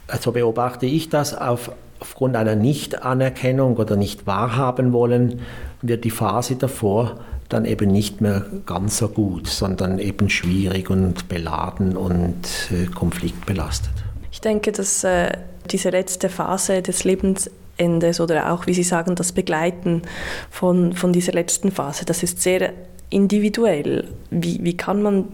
also 0.09 0.32
beobachte 0.32 0.87
ich 0.87 1.09
das, 1.09 1.37
auf, 1.37 1.71
aufgrund 2.00 2.37
einer 2.37 2.56
Nicht-Anerkennung 2.56 3.76
oder 3.76 3.97
nicht 3.97 4.26
wahrhaben 4.26 4.92
wollen, 4.92 5.40
wird 5.82 6.04
die 6.04 6.11
Phase 6.11 6.56
davor 6.56 7.21
dann 7.49 7.64
eben 7.66 7.90
nicht 7.90 8.23
mehr 8.23 8.47
ganz 8.64 8.97
so 8.97 9.09
gut, 9.09 9.47
sondern 9.47 9.99
eben 9.99 10.30
schwierig 10.30 10.88
und 10.88 11.28
beladen 11.28 11.99
und 11.99 12.71
äh, 12.71 12.87
konfliktbelastet. 12.87 13.92
Ich 14.30 14.40
denke, 14.40 14.73
dass 14.73 15.04
äh, 15.04 15.32
diese 15.71 15.90
letzte 15.90 16.30
Phase 16.30 16.80
des 16.80 17.04
Lebensendes 17.04 18.21
oder 18.21 18.52
auch, 18.52 18.66
wie 18.66 18.73
Sie 18.73 18.82
sagen, 18.82 19.16
das 19.16 19.32
Begleiten 19.32 20.02
von, 20.50 20.94
von 20.94 21.12
dieser 21.12 21.32
letzten 21.32 21.71
Phase, 21.71 22.06
das 22.06 22.23
ist 22.23 22.40
sehr 22.40 22.73
individuell. 23.11 24.09
Wie, 24.30 24.59
wie 24.62 24.76
kann 24.76 25.02
man 25.02 25.28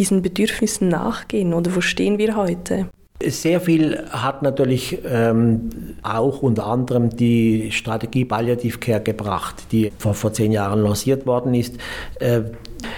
diesen 0.00 0.22
Bedürfnissen 0.22 0.88
nachgehen 0.88 1.54
oder 1.54 1.76
wo 1.76 1.80
stehen 1.80 2.18
wir 2.18 2.34
heute? 2.34 2.88
Sehr 3.22 3.60
viel 3.60 4.02
hat 4.08 4.42
natürlich 4.42 4.98
ähm, 5.06 5.68
auch 6.02 6.40
unter 6.40 6.66
anderem 6.66 7.10
die 7.10 7.70
Strategie 7.70 8.24
Palliative 8.24 8.78
Care 8.78 9.02
gebracht, 9.02 9.66
die 9.72 9.92
vor, 9.98 10.14
vor 10.14 10.32
zehn 10.32 10.52
Jahren 10.52 10.82
lanciert 10.82 11.26
worden 11.26 11.52
ist. 11.52 11.76
Äh, 12.18 12.40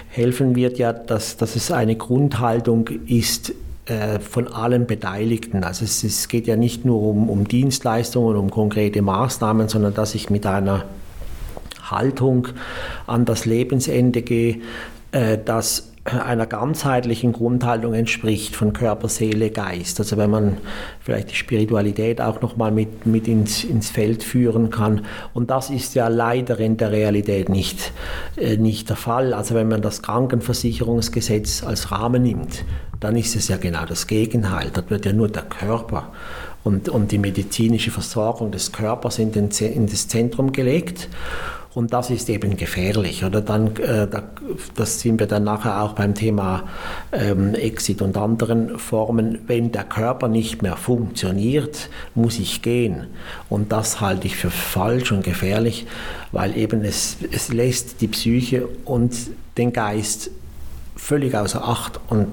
helfen 0.09 0.55
wird 0.55 0.79
ja, 0.79 0.93
dass, 0.93 1.37
dass 1.37 1.57
es 1.57 1.73
eine 1.73 1.97
Grundhaltung 1.97 2.89
ist, 3.07 3.53
äh, 3.87 4.21
von 4.21 4.47
allen 4.47 4.87
Beteiligten. 4.87 5.65
Also 5.65 5.85
es, 5.85 6.05
es, 6.05 6.29
geht 6.29 6.47
ja 6.47 6.55
nicht 6.55 6.85
nur 6.85 7.03
um, 7.03 7.29
um 7.29 7.49
Dienstleistungen, 7.49 8.37
um 8.37 8.49
konkrete 8.49 9.03
Maßnahmen, 9.03 9.69
sondern 9.69 9.93
dass 9.93 10.15
ich 10.15 10.31
mit 10.31 10.47
einer 10.47 10.85
Haltung 11.83 12.47
an 13.09 13.25
das 13.25 13.45
Lebensende 13.45 14.23
gehe, 14.23 14.61
äh, 15.11 15.37
dass 15.45 15.92
einer 16.05 16.47
ganzheitlichen 16.47 17.33
Grundhaltung 17.33 17.95
entspricht 17.95 18.57
von 18.57 18.73
Körper, 18.73 19.09
Seele, 19.09 19.51
Geist. 19.51 20.01
Also 20.01 20.17
wenn 20.17 20.31
man 20.31 20.59
vielleicht 21.01 21.31
die 21.31 21.37
Spiritualität 21.37 22.21
auch 22.21 22.41
nochmal 22.43 22.73
mit, 22.73 23.07
mit 23.07 23.29
ins, 23.29 23.63
ins 23.63 23.91
Feld 23.91 24.25
führen 24.25 24.71
kann. 24.71 25.07
Und 25.33 25.51
das 25.51 25.71
ist 25.71 25.95
ja 25.95 26.09
leider 26.09 26.59
in 26.59 26.77
der 26.77 26.91
Realität 26.91 27.49
nicht, 27.49 27.93
äh, 28.37 28.57
nicht 28.57 28.89
der 28.89 28.97
Fall. 28.97 29.33
Also 29.33 29.55
wenn 29.55 29.69
man 29.69 29.81
das 29.81 30.03
Krankenversicherungsgesetz 30.03 31.63
als 31.63 31.93
Rahmen 31.93 32.23
nimmt, 32.25 32.65
dann 32.99 33.17
ist 33.17 33.37
es 33.37 33.47
ja 33.47 33.57
genau 33.57 33.85
das 33.87 34.09
Gegenteil. 34.09 34.71
Dort 34.73 34.91
wird 34.91 35.07
ja 35.07 35.13
nur 35.13 35.29
der 35.29 35.43
Körper 35.43 36.13
und, 36.65 36.89
und 36.89 37.13
die 37.13 37.19
medizinische 37.19 37.93
Versorgung 37.93 38.51
des 38.51 38.73
Körpers 38.73 39.19
in, 39.19 39.31
den, 39.31 39.51
in 39.51 39.87
das 39.87 40.09
Zentrum 40.09 40.53
gelegt. 40.53 41.09
Und 41.75 41.95
das 41.95 42.11
ist 42.11 42.29
eben 42.29 42.57
gefährlich. 42.57 43.25
Oder 43.25 43.41
dann, 43.41 43.77
äh, 43.77 44.07
das 44.75 45.01
sind 45.01 45.19
wir 45.19 45.27
dann 45.27 45.45
nachher 45.45 45.83
auch 45.83 45.95
beim 45.95 46.15
Thema 46.15 46.65
ähm, 47.13 47.55
Exit 47.55 48.03
und 48.03 48.17
anderen 48.19 48.79
Formen. 48.79 49.39
Wenn 49.47 49.73
der 49.73 49.85
Körper 49.85 50.29
nicht 50.29 50.61
mehr 50.61 50.77
funktioniert, 50.77 51.89
muss 52.15 52.39
ich 52.39 52.61
gehen. 52.61 53.07
Und 53.49 53.73
das 53.73 54.03
halte 54.03 54.27
ich 54.27 54.37
für 54.37 54.51
falsch 54.51 55.13
und 55.13 55.25
gefährlich, 55.25 55.87
weil 56.31 56.57
eben 56.59 56.85
es, 56.85 57.17
es 57.31 57.51
lässt 57.53 58.03
die 58.03 58.09
Psyche 58.09 58.69
und 58.85 59.17
den 59.57 59.73
Geist 59.73 60.31
völlig 60.95 61.35
außer 61.35 61.67
Acht. 61.67 62.01
Und 62.11 62.29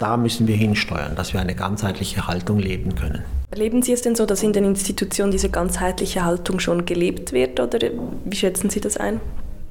da 0.00 0.16
müssen 0.16 0.48
wir 0.48 0.56
hinsteuern, 0.56 1.14
dass 1.14 1.32
wir 1.32 1.40
eine 1.40 1.54
ganzheitliche 1.54 2.26
Haltung 2.26 2.58
leben 2.58 2.94
können. 2.96 3.22
Erleben 3.50 3.82
Sie 3.82 3.92
es 3.92 4.02
denn 4.02 4.16
so, 4.16 4.26
dass 4.26 4.42
in 4.42 4.52
den 4.52 4.64
Institutionen 4.64 5.30
diese 5.30 5.50
ganzheitliche 5.50 6.24
Haltung 6.24 6.58
schon 6.58 6.86
gelebt 6.86 7.32
wird 7.32 7.60
oder 7.60 7.78
wie 8.24 8.36
schätzen 8.36 8.70
Sie 8.70 8.80
das 8.80 8.96
ein? 8.96 9.20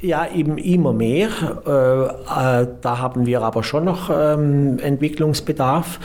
Ja, 0.01 0.27
eben 0.33 0.57
immer 0.57 0.93
mehr. 0.93 1.29
Äh, 1.67 2.61
äh, 2.61 2.67
da 2.81 2.97
haben 2.99 3.25
wir 3.25 3.41
aber 3.41 3.63
schon 3.63 3.83
noch 3.83 4.09
ähm, 4.09 4.79
Entwicklungsbedarf. 4.79 5.99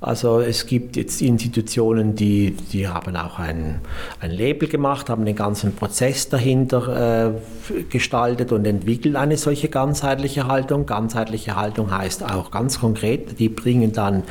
Also 0.00 0.40
es 0.40 0.66
gibt 0.66 0.96
jetzt 0.96 1.22
Institutionen, 1.22 2.14
die, 2.14 2.50
die 2.72 2.86
haben 2.86 3.16
auch 3.16 3.38
ein, 3.38 3.80
ein 4.20 4.30
Label 4.30 4.68
gemacht, 4.68 5.08
haben 5.08 5.24
den 5.24 5.36
ganzen 5.36 5.74
Prozess 5.74 6.28
dahinter 6.28 7.30
äh, 7.30 7.82
gestaltet 7.88 8.52
und 8.52 8.66
entwickeln 8.66 9.16
eine 9.16 9.38
solche 9.38 9.68
ganzheitliche 9.68 10.46
Haltung. 10.46 10.84
Ganzheitliche 10.84 11.56
Haltung 11.56 11.90
heißt 11.96 12.24
auch 12.24 12.50
ganz 12.50 12.78
konkret, 12.80 13.38
die 13.38 13.48
bringen 13.48 13.92
dann 13.92 14.24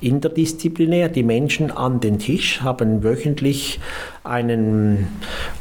interdisziplinär 0.00 1.08
die 1.08 1.22
Menschen 1.22 1.70
an 1.70 2.00
den 2.00 2.18
Tisch, 2.18 2.60
haben 2.60 3.02
wöchentlich 3.02 3.80
einen, 4.22 5.08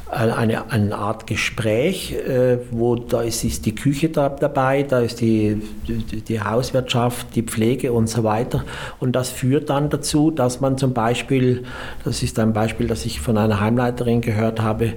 eine, 0.10 0.72
eine 0.72 0.96
Art 0.96 1.26
Gespräch, 1.26 2.14
äh, 2.14 2.60
wo 2.72 2.96
da 2.96 3.22
ist, 3.22 3.44
ist 3.44 3.66
die 3.66 3.74
Küche 3.74 4.10
da, 4.10 4.30
dabei, 4.30 4.84
da 4.84 5.00
ist 5.00 5.20
die, 5.20 5.62
die, 5.88 6.22
die 6.22 6.42
Hauswirtschaft, 6.42 7.36
die 7.36 7.42
Pflege 7.42 7.92
und 7.92 8.08
so 8.08 8.24
weiter. 8.24 8.64
Und 9.00 9.16
das 9.16 9.30
führt 9.30 9.70
dann 9.70 9.90
dazu, 9.90 10.30
dass 10.30 10.62
man 10.62 10.78
zum 10.78 10.94
Beispiel, 10.94 11.64
das 12.04 12.22
ist 12.22 12.38
ein 12.38 12.54
Beispiel, 12.54 12.88
das 12.88 13.06
ich 13.06 13.20
von 13.20 13.38
einer 13.38 13.60
Heimleiterin 13.60 14.22
gehört 14.22 14.62
habe, 14.62 14.94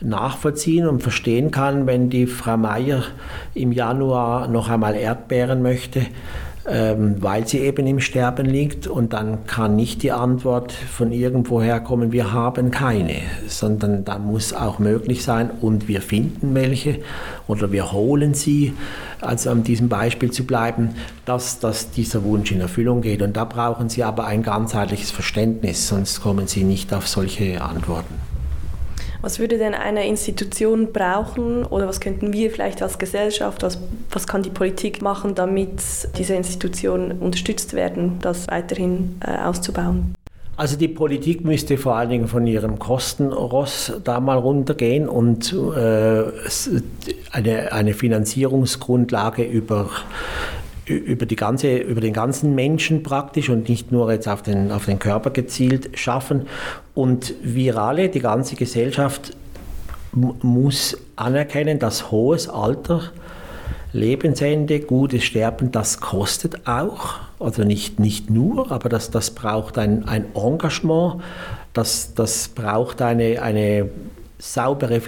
nachvollziehen 0.00 0.86
und 0.86 1.02
verstehen 1.02 1.50
kann, 1.50 1.86
wenn 1.86 2.08
die 2.08 2.26
Frau 2.26 2.56
Meier 2.56 3.02
im 3.54 3.72
Januar 3.72 4.46
noch 4.46 4.68
einmal 4.68 4.94
Erdbeeren 4.94 5.62
möchte 5.62 6.06
weil 6.64 7.46
sie 7.46 7.58
eben 7.58 7.86
im 7.86 7.98
Sterben 7.98 8.46
liegt 8.46 8.86
und 8.86 9.12
dann 9.12 9.46
kann 9.46 9.74
nicht 9.74 10.02
die 10.02 10.12
Antwort 10.12 10.72
von 10.72 11.10
irgendwoher 11.10 11.80
kommen, 11.80 12.12
wir 12.12 12.32
haben 12.32 12.70
keine, 12.70 13.16
sondern 13.48 14.04
dann 14.04 14.24
muss 14.26 14.52
auch 14.52 14.78
möglich 14.78 15.24
sein 15.24 15.50
und 15.60 15.88
wir 15.88 16.00
finden 16.00 16.54
welche 16.54 17.00
oder 17.48 17.72
wir 17.72 17.90
holen 17.90 18.34
sie, 18.34 18.74
also 19.20 19.50
an 19.50 19.64
diesem 19.64 19.88
Beispiel 19.88 20.30
zu 20.30 20.44
bleiben, 20.44 20.90
dass, 21.24 21.58
dass 21.58 21.90
dieser 21.90 22.24
Wunsch 22.24 22.52
in 22.52 22.60
Erfüllung 22.60 23.02
geht. 23.02 23.22
Und 23.22 23.36
da 23.36 23.44
brauchen 23.44 23.88
sie 23.88 24.04
aber 24.04 24.26
ein 24.26 24.42
ganzheitliches 24.42 25.10
Verständnis, 25.10 25.88
sonst 25.88 26.20
kommen 26.20 26.46
sie 26.46 26.64
nicht 26.64 26.94
auf 26.94 27.08
solche 27.08 27.60
Antworten. 27.60 28.31
Was 29.22 29.38
würde 29.38 29.56
denn 29.56 29.72
eine 29.72 30.06
Institution 30.06 30.92
brauchen 30.92 31.64
oder 31.64 31.86
was 31.86 32.00
könnten 32.00 32.32
wir 32.32 32.50
vielleicht 32.50 32.82
als 32.82 32.98
Gesellschaft, 32.98 33.62
was, 33.62 33.78
was 34.10 34.26
kann 34.26 34.42
die 34.42 34.50
Politik 34.50 35.00
machen, 35.00 35.36
damit 35.36 35.80
diese 36.18 36.34
Institutionen 36.34 37.12
unterstützt 37.20 37.72
werden, 37.72 38.18
das 38.20 38.48
weiterhin 38.48 39.20
äh, 39.24 39.38
auszubauen? 39.38 40.14
Also 40.56 40.76
die 40.76 40.88
Politik 40.88 41.44
müsste 41.44 41.78
vor 41.78 41.96
allen 41.96 42.10
Dingen 42.10 42.28
von 42.28 42.46
ihrem 42.46 42.78
Kostenross 42.78 43.92
da 44.04 44.20
mal 44.20 44.38
runtergehen 44.38 45.08
und 45.08 45.52
äh, 45.52 46.24
eine, 47.30 47.72
eine 47.72 47.94
Finanzierungsgrundlage 47.94 49.44
über 49.44 49.88
über, 50.92 51.26
die 51.26 51.36
ganze, 51.36 51.76
über 51.78 52.00
den 52.00 52.12
ganzen 52.12 52.54
Menschen 52.54 53.02
praktisch 53.02 53.48
und 53.48 53.68
nicht 53.68 53.92
nur 53.92 54.12
jetzt 54.12 54.28
auf 54.28 54.42
den, 54.42 54.70
auf 54.70 54.86
den 54.86 54.98
Körper 54.98 55.30
gezielt 55.30 55.98
schaffen. 55.98 56.46
Und 56.94 57.34
wir 57.42 57.76
alle, 57.78 58.08
die 58.08 58.20
ganze 58.20 58.56
Gesellschaft, 58.56 59.36
muss 60.12 60.98
anerkennen, 61.16 61.78
dass 61.78 62.10
hohes 62.10 62.48
Alter, 62.48 63.12
Lebensende, 63.94 64.80
gutes 64.80 65.24
Sterben, 65.24 65.70
das 65.70 66.00
kostet 66.00 66.66
auch. 66.66 67.20
also 67.38 67.62
nicht, 67.62 68.00
nicht 68.00 68.30
nur, 68.30 68.72
aber 68.72 68.88
das, 68.88 69.10
das 69.10 69.30
braucht 69.30 69.76
ein, 69.76 70.08
ein 70.08 70.26
Engagement, 70.34 71.22
das, 71.74 72.14
das 72.14 72.48
braucht 72.48 73.02
eine, 73.02 73.42
eine 73.42 73.90
saubere 74.38 75.00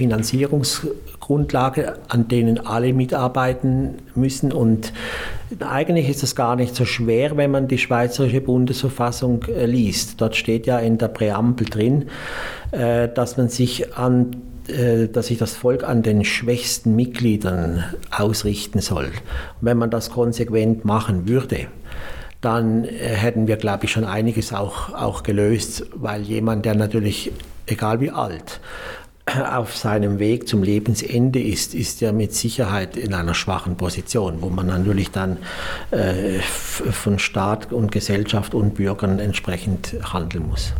Finanzierungsgrundlage, 1.24 1.94
an 2.08 2.28
denen 2.28 2.66
alle 2.66 2.92
mitarbeiten 2.92 3.96
müssen. 4.14 4.52
Und 4.52 4.92
eigentlich 5.60 6.08
ist 6.08 6.22
es 6.22 6.34
gar 6.34 6.56
nicht 6.56 6.74
so 6.74 6.84
schwer, 6.84 7.36
wenn 7.36 7.50
man 7.50 7.68
die 7.68 7.78
Schweizerische 7.78 8.40
Bundesverfassung 8.40 9.44
äh, 9.44 9.66
liest. 9.66 10.20
Dort 10.20 10.36
steht 10.36 10.66
ja 10.66 10.78
in 10.78 10.98
der 10.98 11.08
Präambel 11.08 11.66
drin, 11.68 12.06
äh, 12.72 13.08
dass 13.08 13.36
man 13.36 13.48
sich 13.48 13.96
an 13.96 14.36
äh, 14.68 15.08
dass 15.08 15.26
sich 15.26 15.38
das 15.38 15.54
Volk 15.54 15.84
an 15.84 16.02
den 16.02 16.24
schwächsten 16.24 16.96
Mitgliedern 16.96 17.84
ausrichten 18.10 18.80
soll. 18.80 19.06
Und 19.06 19.12
wenn 19.60 19.76
man 19.76 19.90
das 19.90 20.10
konsequent 20.10 20.84
machen 20.84 21.28
würde, 21.28 21.66
dann 22.40 22.84
hätten 22.84 23.46
wir, 23.46 23.56
glaube 23.56 23.86
ich, 23.86 23.92
schon 23.92 24.04
einiges 24.04 24.52
auch, 24.52 24.92
auch 24.92 25.22
gelöst, 25.22 25.86
weil 25.94 26.22
jemand, 26.22 26.66
der 26.66 26.74
natürlich, 26.74 27.32
egal 27.66 28.00
wie 28.00 28.10
alt, 28.10 28.60
auf 29.26 29.76
seinem 29.76 30.18
Weg 30.18 30.46
zum 30.46 30.62
Lebensende 30.62 31.42
ist, 31.42 31.74
ist 31.74 32.02
er 32.02 32.12
mit 32.12 32.34
Sicherheit 32.34 32.96
in 32.96 33.14
einer 33.14 33.34
schwachen 33.34 33.76
Position, 33.76 34.42
wo 34.42 34.50
man 34.50 34.66
natürlich 34.66 35.10
dann 35.10 35.38
äh, 35.90 36.40
von 36.40 37.18
Staat 37.18 37.72
und 37.72 37.90
Gesellschaft 37.90 38.54
und 38.54 38.74
Bürgern 38.74 39.18
entsprechend 39.18 39.96
handeln 40.12 40.46
muss. 40.48 40.74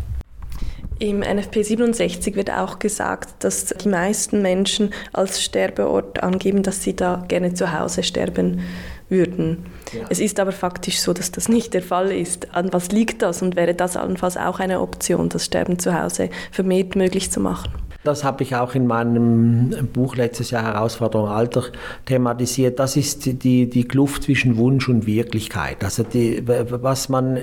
Im 0.99 1.19
NFP 1.19 1.63
67 1.63 2.35
wird 2.35 2.51
auch 2.51 2.79
gesagt, 2.79 3.43
dass 3.43 3.65
die 3.65 3.89
meisten 3.89 4.41
Menschen 4.41 4.91
als 5.11 5.43
Sterbeort 5.43 6.23
angeben, 6.23 6.63
dass 6.63 6.83
sie 6.83 6.95
da 6.95 7.25
gerne 7.27 7.53
zu 7.53 7.77
Hause 7.77 8.01
sterben 8.01 8.61
würden. 9.09 9.65
Ja. 9.91 10.05
Es 10.09 10.19
ist 10.19 10.39
aber 10.39 10.53
faktisch 10.53 11.01
so, 11.01 11.11
dass 11.11 11.31
das 11.31 11.49
nicht 11.49 11.73
der 11.73 11.81
Fall 11.81 12.11
ist. 12.11 12.55
An 12.55 12.71
was 12.71 12.91
liegt 12.91 13.23
das 13.23 13.41
und 13.41 13.57
wäre 13.57 13.73
das 13.73 13.97
allenfalls 13.97 14.37
auch 14.37 14.59
eine 14.59 14.79
Option, 14.79 15.27
das 15.27 15.45
Sterben 15.45 15.79
zu 15.79 15.99
Hause 15.99 16.29
vermehrt 16.51 16.95
möglich 16.95 17.29
zu 17.29 17.41
machen? 17.41 17.71
Das 18.05 18.23
habe 18.23 18.43
ich 18.43 18.55
auch 18.55 18.75
in 18.75 18.87
meinem 18.87 19.89
Buch 19.91 20.15
letztes 20.15 20.51
Jahr 20.51 20.63
Herausforderung 20.63 21.27
Alter 21.27 21.63
thematisiert. 22.05 22.79
Das 22.79 22.95
ist 22.95 23.43
die, 23.43 23.69
die 23.69 23.83
Kluft 23.83 24.23
zwischen 24.23 24.57
Wunsch 24.57 24.87
und 24.87 25.07
Wirklichkeit. 25.07 25.83
Also 25.83 26.03
die, 26.03 26.43
was 26.45 27.09
man 27.09 27.37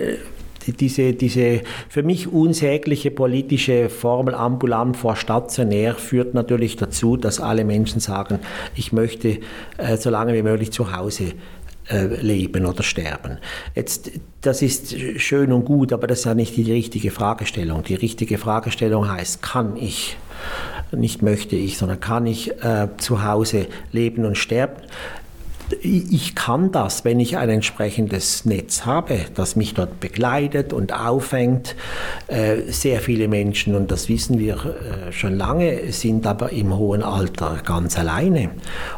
diese, 0.67 1.13
diese 1.13 1.63
für 1.89 2.03
mich 2.03 2.33
unsägliche 2.33 3.11
politische 3.11 3.89
Formel 3.89 4.35
ambulant 4.35 4.97
vor 4.97 5.17
stationär 5.17 5.95
führt 5.95 6.35
natürlich 6.35 6.77
dazu, 6.77 7.17
dass 7.17 7.41
alle 7.41 7.65
Menschen 7.65 8.01
sagen, 8.01 8.39
ich 8.77 8.93
möchte 8.93 9.39
äh, 9.79 9.97
so 9.97 10.11
lange 10.11 10.35
wie 10.35 10.43
möglich 10.43 10.71
zu 10.71 10.97
Hause 10.97 11.33
leben 11.89 12.65
oder 12.65 12.83
sterben. 12.83 13.39
Jetzt, 13.75 14.11
das 14.41 14.63
ist 14.63 14.95
schön 15.21 15.53
und 15.53 15.65
gut, 15.65 15.93
aber 15.93 16.07
das 16.07 16.21
ist 16.21 16.25
ja 16.27 16.35
nicht 16.35 16.57
die 16.57 16.71
richtige 16.71 17.11
Fragestellung. 17.11 17.83
Die 17.83 17.95
richtige 17.95 18.39
Fragestellung 18.39 19.11
heißt, 19.11 19.43
kann 19.43 19.77
ich 19.77 20.17
nicht 20.93 21.23
möchte 21.23 21.57
ich, 21.57 21.79
sondern 21.79 22.01
kann 22.01 22.27
ich 22.27 22.51
äh, 22.63 22.89
zu 22.99 23.25
Hause 23.25 23.67
leben 23.93 24.25
und 24.25 24.37
sterben. 24.37 24.83
Ich 25.81 26.35
kann 26.35 26.73
das, 26.73 27.05
wenn 27.05 27.21
ich 27.21 27.37
ein 27.37 27.49
entsprechendes 27.49 28.45
Netz 28.45 28.85
habe, 28.85 29.21
das 29.35 29.57
mich 29.57 29.75
dort 29.75 30.01
begleitet 30.01 30.73
und 30.73 30.93
auffängt. 30.93 31.77
Äh, 32.27 32.71
sehr 32.71 33.01
viele 33.01 33.29
Menschen, 33.29 33.75
und 33.75 33.91
das 33.91 34.09
wissen 34.09 34.39
wir 34.39 34.55
äh, 34.55 35.13
schon 35.13 35.37
lange, 35.37 35.93
sind 35.93 36.27
aber 36.27 36.53
im 36.53 36.77
hohen 36.77 37.03
Alter 37.03 37.61
ganz 37.65 37.99
alleine. 37.99 38.51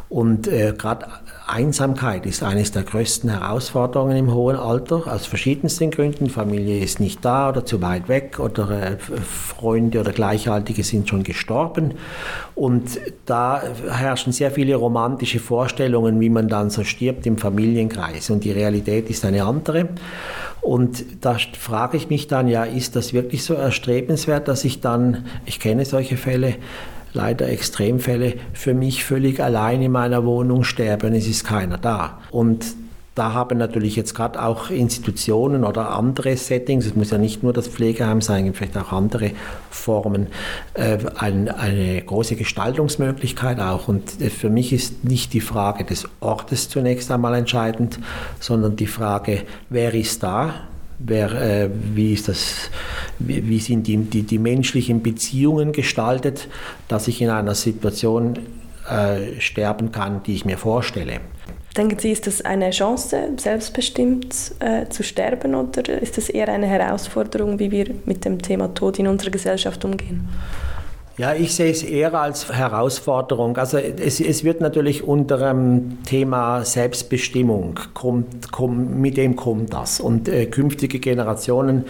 Und 0.09 0.49
äh, 0.49 0.75
gerade 0.77 1.07
Einsamkeit 1.47 2.25
ist 2.25 2.43
eines 2.43 2.73
der 2.73 2.85
größten 2.85 3.29
Herausforderungen 3.29 4.17
im 4.17 4.33
hohen 4.33 4.57
Alter, 4.57 5.13
aus 5.13 5.27
verschiedensten 5.27 5.91
Gründen. 5.91 6.31
Familie 6.31 6.79
ist 6.83 7.01
nicht 7.01 7.23
da 7.23 7.51
oder 7.51 7.67
zu 7.67 7.83
weit 7.83 8.09
weg 8.09 8.39
oder 8.39 8.97
Freunde 8.99 10.01
oder 10.01 10.13
Gleichaltige 10.13 10.83
sind 10.83 11.09
schon 11.09 11.23
gestorben. 11.23 11.95
Und 12.55 12.99
da 13.27 13.63
herrschen 13.91 14.33
sehr 14.33 14.51
viele 14.51 14.77
romantische 14.77 15.39
Vorstellungen, 15.39 16.19
wie 16.21 16.31
man 16.31 16.49
dann 16.49 16.64
so 16.71 16.85
stirbt 16.85 17.27
im 17.27 17.39
Familienkreis. 17.39 18.31
Und 18.31 18.45
die 18.45 18.53
Realität 18.53 19.11
ist 19.11 19.25
eine 19.25 19.45
andere. 19.45 19.89
Und 20.61 21.05
da 21.21 21.37
frage 21.59 21.97
ich 21.97 22.09
mich 22.09 22.27
dann, 22.27 22.49
ja, 22.49 22.65
ist 22.65 22.97
das 22.97 23.13
wirklich 23.13 23.45
so 23.45 23.55
erstrebenswert, 23.55 24.49
dass 24.49 24.65
ich 24.65 24.81
dann, 24.81 25.27
ich 25.45 25.61
kenne 25.61 25.85
solche 25.85 26.17
Fälle, 26.17 26.57
leider 27.13 27.49
Extremfälle, 27.49 28.35
für 28.53 28.75
mich 28.75 29.05
völlig 29.05 29.41
allein 29.41 29.83
in 29.83 29.93
meiner 29.93 30.25
Wohnung 30.25 30.65
sterben, 30.65 31.15
es 31.15 31.29
ist 31.29 31.45
keiner 31.45 31.79
da. 31.79 32.19
Und 32.31 32.65
da 33.15 33.33
haben 33.33 33.59
natürlich 33.59 33.95
jetzt 33.95 34.15
gerade 34.15 34.43
auch 34.43 34.71
Institutionen 34.71 35.65
oder 35.65 35.91
andere 35.93 36.37
Settings, 36.37 36.85
es 36.87 36.97
muss 36.97 37.11
ja 37.11 37.19
nicht 37.19 37.45
nur 37.45 37.53
das 37.53 37.69
Pflegeheim 37.69 38.21
sein, 38.21 38.53
vielleicht 38.55 38.77
auch 38.77 38.93
andere 38.93 39.31
Formen, 39.71 40.29
äh, 40.75 40.99
ein, 41.17 41.49
eine 41.49 42.03
große 42.03 42.35
Gestaltungsmöglichkeit 42.35 43.61
auch. 43.61 43.87
Und 43.87 44.21
äh, 44.21 44.31
für 44.31 44.51
mich 44.51 44.73
ist 44.73 45.05
nicht 45.05 45.33
die 45.33 45.41
Frage 45.41 45.85
des 45.85 46.09
Ortes 46.19 46.69
zunächst 46.69 47.11
einmal 47.13 47.35
entscheidend, 47.35 48.01
sondern 48.41 48.75
die 48.75 48.89
Frage, 48.89 49.43
wer 49.71 49.95
ist 49.95 50.23
da, 50.23 50.55
Wer, 51.01 51.33
äh, 51.33 51.71
wie, 51.93 52.13
ist 52.13 52.29
das, 52.29 52.71
wie, 53.19 53.49
wie 53.49 53.59
sind 53.59 53.89
die, 53.89 53.97
die, 53.97 54.23
die, 54.23 54.39
menschlichen 54.39 55.03
Beziehungen 55.03 55.73
gestaltet, 55.73 56.49
dass 56.87 57.09
ich 57.09 57.21
in 57.21 57.31
einer 57.31 57.57
Situation 57.57 58.39
äh, 58.89 59.41
sterben 59.41 59.91
kann, 59.91 60.23
die 60.23 60.35
ich 60.35 60.45
mir 60.45 60.57
vorstelle. 60.57 61.21
Denken 61.77 61.99
Sie, 61.99 62.13
ist 62.13 62.29
das 62.29 62.41
eine 62.43 62.71
Chance, 62.71 63.31
selbstbestimmt 63.37 64.53
äh, 64.61 64.89
zu 64.91 65.03
sterben 65.03 65.57
oder 65.57 66.01
ist 66.01 66.17
das 66.17 66.29
eher 66.29 66.49
eine 66.49 66.67
Herausforderung, 66.67 67.59
wie 67.59 67.73
wir 67.73 67.93
mit 68.05 68.25
dem 68.25 68.41
Thema 68.41 68.73
Tod 68.75 69.01
in 69.01 69.09
unserer 69.09 69.31
Gesellschaft 69.31 69.85
umgehen? 69.85 70.29
Ja, 71.17 71.33
ich 71.33 71.55
sehe 71.55 71.71
es 71.71 71.85
eher 71.85 72.13
als 72.15 72.53
Herausforderung. 72.53 73.57
Also 73.57 73.79
es, 73.79 74.19
es 74.19 74.43
wird 74.43 74.61
natürlich 74.61 75.05
unter 75.05 75.39
dem 75.39 76.03
Thema 76.03 76.65
Selbstbestimmung, 76.65 77.79
kommt, 77.95 78.51
kommt, 78.51 78.99
mit 78.99 79.17
dem 79.17 79.37
kommt 79.37 79.73
das. 79.73 80.01
Und 80.01 80.29
äh, 80.29 80.47
künftige 80.47 80.99
Generationen 80.99 81.85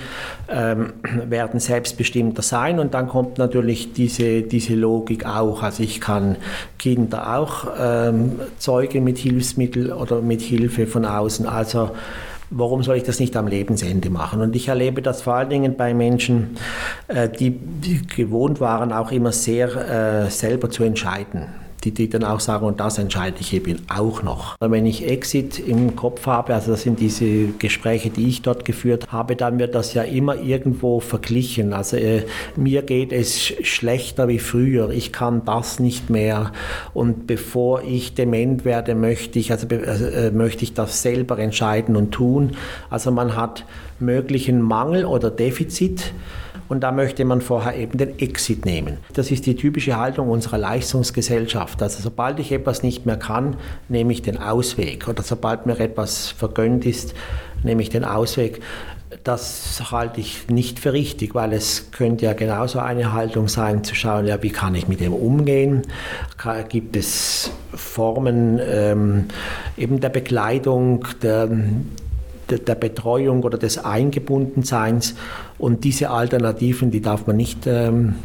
ähm, 0.51 0.93
werden 1.27 1.59
selbstbestimmter 1.59 2.43
sein 2.43 2.79
und 2.79 2.93
dann 2.93 3.09
kommt 3.09 3.39
natürlich 3.39 3.95
diese, 3.95 4.43
diese 4.43 4.75
Logik 4.75 5.25
auch. 5.25 5.63
Also 5.63 5.83
ich 5.83 6.03
kann 6.03 6.37
Kinder 6.79 7.39
auch 7.39 7.69
ähm, 7.81 8.33
zeugen 8.59 9.05
mit 9.05 9.17
Hilfsmitteln 9.17 9.91
oder 9.91 10.21
mit 10.21 10.43
Hilfe 10.43 10.87
von 10.87 11.07
außen. 11.07 11.47
Also 11.47 11.93
warum 12.51 12.83
soll 12.83 12.97
ich 12.97 13.03
das 13.03 13.21
nicht 13.21 13.37
am 13.37 13.47
Lebensende 13.47 14.11
machen? 14.11 14.41
Und 14.41 14.55
ich 14.55 14.69
erlebe 14.69 15.03
das 15.03 15.23
vor 15.23 15.35
allen 15.35 15.51
Dingen 15.51 15.77
bei 15.77 15.95
Menschen, 15.95 16.57
äh, 17.09 17.29
die 17.29 17.59
gewohnt 18.15 18.61
waren, 18.61 18.93
auch 18.93 19.13
immer 19.13 19.33
sehr 19.33 20.27
äh, 20.27 20.31
selber 20.31 20.71
zu 20.71 20.85
entscheiden 20.85 21.64
die, 21.85 21.93
die 21.93 22.09
dann 22.09 22.25
auch 22.25 22.41
sagen, 22.41 22.67
und 22.67 22.81
das 22.81 22.99
entscheide 22.99 23.37
ich 23.41 23.53
eben 23.53 23.77
auch 23.89 24.23
noch. 24.23 24.57
Wenn 24.61 24.87
ich 24.87 25.07
Exit 25.07 25.59
im 25.59 25.97
Kopf 25.97 26.27
habe, 26.27 26.55
also 26.55 26.73
das 26.73 26.83
sind 26.83 27.01
diese 27.01 27.49
Gespräche, 27.59 28.11
die 28.11 28.29
ich 28.29 28.43
dort 28.43 28.65
geführt 28.65 29.11
habe, 29.13 29.37
dann 29.37 29.59
wird 29.59 29.75
das 29.75 29.95
ja 29.95 30.03
immer 30.03 30.37
irgendwo 30.37 31.01
verglichen. 31.01 31.73
Also 31.73 31.97
äh, 31.97 32.25
mir 32.57 32.83
geht 32.83 33.13
es 33.13 33.41
schlechter 33.43 34.29
wie 34.29 34.39
früher, 34.39 34.91
ich 34.91 35.13
kann 35.13 35.45
das 35.45 35.79
nicht 35.81 36.11
mehr 36.11 36.53
und 36.93 37.27
bevor 37.27 37.83
ich 37.83 38.15
dement 38.15 38.65
werde, 38.65 38.95
möchte 38.95 39.39
ich, 39.39 39.51
also, 39.51 39.67
äh, 39.69 40.31
möchte 40.31 40.65
ich 40.65 40.75
das 40.75 41.03
selber 41.03 41.39
entscheiden 41.39 41.97
und 41.97 42.13
tun. 42.13 42.53
Also 42.91 43.11
man 43.11 43.37
hat 43.37 43.65
möglichen 44.01 44.61
Mangel 44.61 45.05
oder 45.05 45.31
Defizit 45.31 46.13
und 46.75 46.81
da 46.81 46.91
möchte 46.91 47.25
man 47.25 47.41
vorher 47.41 47.77
eben 47.77 47.97
den 47.97 48.19
Exit 48.19 48.65
nehmen. 48.65 48.99
Das 49.13 49.31
ist 49.31 49.47
die 49.47 49.55
typische 49.55 49.97
Haltung 49.97 50.29
unserer 50.29 50.59
Leistungsgesellschaft. 50.59 51.81
Also 51.81 52.03
sobald 52.03 52.41
ich 52.41 52.51
etwas 52.51 52.83
nicht 52.83 53.07
mehr 53.07 53.17
kann, 53.17 53.57
nehme 53.89 54.13
ich 54.13 54.23
den 54.23 54.39
Ausweg 54.39 55.07
oder 55.07 55.23
sobald 55.23 55.67
mir 55.67 55.79
etwas 55.79 56.31
vergönnt 56.31 56.85
ist, 56.85 57.15
nehme 57.63 57.81
ich 57.81 57.91
den 57.91 58.05
Ausweg. 58.05 58.61
Das 59.23 59.81
halte 59.93 60.21
ich 60.21 60.49
nicht 60.49 60.81
für 60.81 60.93
richtig, 60.93 61.37
weil 61.37 61.53
es 61.53 61.93
könnte 61.93 62.25
ja 62.25 62.33
genauso 62.33 62.81
eine 62.81 63.13
Haltung 63.13 63.47
sein, 63.47 63.85
zu 63.85 63.95
schauen, 63.95 64.27
ja, 64.27 64.43
wie 64.43 64.51
kann 64.51 64.75
ich 64.75 64.89
mit 64.89 64.99
dem 64.99 65.15
umgehen? 65.15 65.83
Gibt 66.69 66.97
es 66.97 67.53
Formen 67.73 68.61
ähm, 68.69 69.27
eben 69.77 70.01
der 70.01 70.09
Bekleidung, 70.09 71.07
der, 71.23 71.49
der 72.51 72.75
Betreuung 72.75 73.43
oder 73.43 73.59
des 73.59 73.79
Eingebundenseins. 73.79 75.15
Und 75.59 75.85
diese 75.85 76.11
Alternativen, 76.11 76.91
die 76.91 77.01
darf 77.01 77.27
man 77.27 77.37
nicht 77.37 77.67
ähm, 77.67 78.17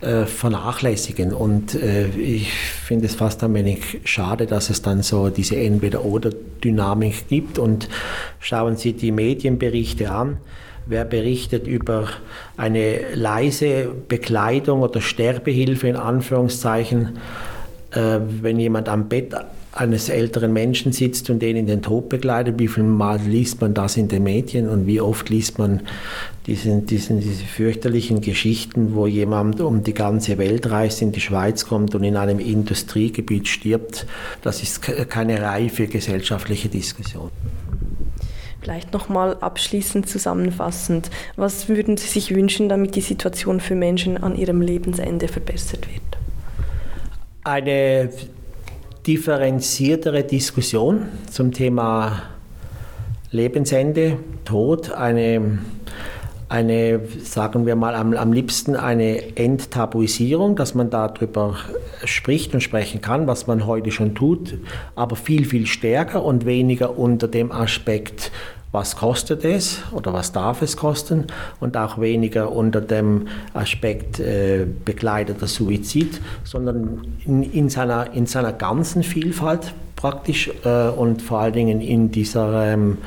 äh, 0.00 0.26
vernachlässigen. 0.26 1.32
Und 1.32 1.74
äh, 1.74 2.08
ich 2.08 2.52
finde 2.52 3.06
es 3.06 3.14
fast 3.14 3.42
ein 3.44 3.54
wenig 3.54 4.00
schade, 4.04 4.46
dass 4.46 4.70
es 4.70 4.82
dann 4.82 5.02
so 5.02 5.28
diese 5.30 5.56
Entweder-Oder-Dynamik 5.56 7.28
gibt. 7.28 7.58
Und 7.58 7.88
schauen 8.40 8.76
Sie 8.76 8.92
die 8.92 9.12
Medienberichte 9.12 10.10
an. 10.10 10.38
Wer 10.86 11.06
berichtet 11.06 11.66
über 11.66 12.08
eine 12.58 13.14
leise 13.14 13.88
Bekleidung 14.08 14.82
oder 14.82 15.00
Sterbehilfe 15.00 15.88
in 15.88 15.96
Anführungszeichen, 15.96 17.18
äh, 17.92 18.18
wenn 18.42 18.58
jemand 18.58 18.90
am 18.90 19.08
Bett 19.08 19.34
eines 19.74 20.08
älteren 20.08 20.52
Menschen 20.52 20.92
sitzt 20.92 21.30
und 21.30 21.40
den 21.40 21.56
in 21.56 21.66
den 21.66 21.82
Tod 21.82 22.08
begleitet. 22.08 22.58
Wie 22.58 22.68
viel 22.68 22.84
Mal 22.84 23.20
liest 23.20 23.60
man 23.60 23.74
das 23.74 23.96
in 23.96 24.08
den 24.08 24.22
Medien 24.22 24.68
und 24.68 24.86
wie 24.86 25.00
oft 25.00 25.28
liest 25.30 25.58
man 25.58 25.80
diesen, 26.46 26.86
diesen, 26.86 27.20
diese 27.20 27.44
fürchterlichen 27.44 28.20
Geschichten, 28.20 28.94
wo 28.94 29.06
jemand 29.06 29.60
um 29.60 29.82
die 29.82 29.94
ganze 29.94 30.38
Welt 30.38 30.70
reist, 30.70 31.02
in 31.02 31.10
die 31.10 31.20
Schweiz 31.20 31.66
kommt 31.66 31.94
und 31.94 32.04
in 32.04 32.16
einem 32.16 32.38
Industriegebiet 32.38 33.48
stirbt. 33.48 34.06
Das 34.42 34.62
ist 34.62 34.80
keine 34.82 35.42
reife 35.42 35.88
gesellschaftliche 35.88 36.68
Diskussion. 36.68 37.30
Vielleicht 38.60 38.92
nochmal 38.92 39.36
abschließend 39.40 40.08
zusammenfassend, 40.08 41.10
was 41.36 41.68
würden 41.68 41.96
Sie 41.96 42.06
sich 42.06 42.34
wünschen, 42.34 42.68
damit 42.68 42.94
die 42.94 43.02
Situation 43.02 43.60
für 43.60 43.74
Menschen 43.74 44.16
an 44.16 44.36
ihrem 44.36 44.62
Lebensende 44.62 45.28
verbessert 45.28 45.86
wird? 45.92 46.00
Eine 47.42 48.08
differenziertere 49.06 50.24
Diskussion 50.24 51.08
zum 51.30 51.52
Thema 51.52 52.22
Lebensende, 53.30 54.16
Tod, 54.44 54.92
eine, 54.92 55.58
eine 56.48 57.00
sagen 57.22 57.66
wir 57.66 57.76
mal, 57.76 57.94
am, 57.94 58.14
am 58.14 58.32
liebsten 58.32 58.76
eine 58.76 59.36
Enttabuisierung, 59.36 60.56
dass 60.56 60.74
man 60.74 60.88
darüber 60.88 61.56
spricht 62.04 62.54
und 62.54 62.62
sprechen 62.62 63.00
kann, 63.00 63.26
was 63.26 63.46
man 63.46 63.66
heute 63.66 63.90
schon 63.90 64.14
tut, 64.14 64.56
aber 64.94 65.16
viel, 65.16 65.44
viel 65.44 65.66
stärker 65.66 66.24
und 66.24 66.46
weniger 66.46 66.98
unter 66.98 67.28
dem 67.28 67.52
Aspekt, 67.52 68.30
was 68.74 68.96
kostet 68.96 69.44
es 69.44 69.78
oder 69.92 70.12
was 70.12 70.32
darf 70.32 70.60
es 70.60 70.76
kosten 70.76 71.28
und 71.60 71.76
auch 71.76 72.00
weniger 72.00 72.50
unter 72.50 72.80
dem 72.80 73.28
Aspekt 73.54 74.18
äh, 74.18 74.66
begleiteter 74.84 75.46
Suizid, 75.46 76.20
sondern 76.42 77.06
in, 77.24 77.44
in, 77.44 77.68
seiner, 77.70 78.12
in 78.12 78.26
seiner 78.26 78.52
ganzen 78.52 79.04
Vielfalt 79.04 79.72
praktisch 79.94 80.50
äh, 80.64 80.88
und 80.88 81.22
vor 81.22 81.38
allen 81.38 81.52
Dingen 81.52 81.80
in 81.80 82.10
dieser 82.10 82.72
ähm, 82.72 82.98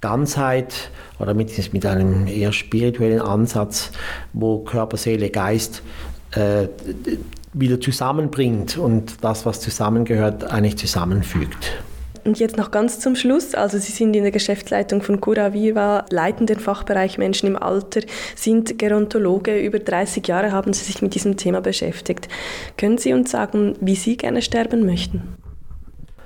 Ganzheit 0.00 0.90
oder 1.18 1.34
mit, 1.34 1.72
mit 1.72 1.84
einem 1.84 2.28
eher 2.28 2.52
spirituellen 2.52 3.20
Ansatz, 3.20 3.90
wo 4.32 4.60
Körper, 4.60 4.96
Seele, 4.96 5.30
Geist 5.30 5.82
äh, 6.36 6.68
wieder 7.52 7.80
zusammenbringt 7.80 8.78
und 8.78 9.24
das, 9.24 9.44
was 9.44 9.60
zusammengehört, 9.60 10.44
eigentlich 10.44 10.78
zusammenfügt. 10.78 11.82
Und 12.24 12.38
jetzt 12.38 12.56
noch 12.56 12.70
ganz 12.70 13.00
zum 13.00 13.16
Schluss, 13.16 13.54
also 13.54 13.78
Sie 13.78 13.92
sind 13.92 14.14
in 14.14 14.22
der 14.22 14.32
Geschäftsleitung 14.32 15.02
von 15.02 15.20
Cura 15.20 15.52
Viva, 15.52 16.04
leiten 16.10 16.46
den 16.46 16.58
Fachbereich 16.58 17.18
Menschen 17.18 17.46
im 17.46 17.56
Alter, 17.56 18.00
sind 18.36 18.78
Gerontologe, 18.78 19.58
über 19.58 19.78
30 19.78 20.26
Jahre 20.26 20.52
haben 20.52 20.72
Sie 20.72 20.84
sich 20.84 21.02
mit 21.02 21.14
diesem 21.14 21.36
Thema 21.36 21.60
beschäftigt. 21.60 22.28
Können 22.76 22.98
Sie 22.98 23.12
uns 23.12 23.30
sagen, 23.30 23.74
wie 23.80 23.94
Sie 23.94 24.16
gerne 24.16 24.42
sterben 24.42 24.84
möchten? 24.84 25.36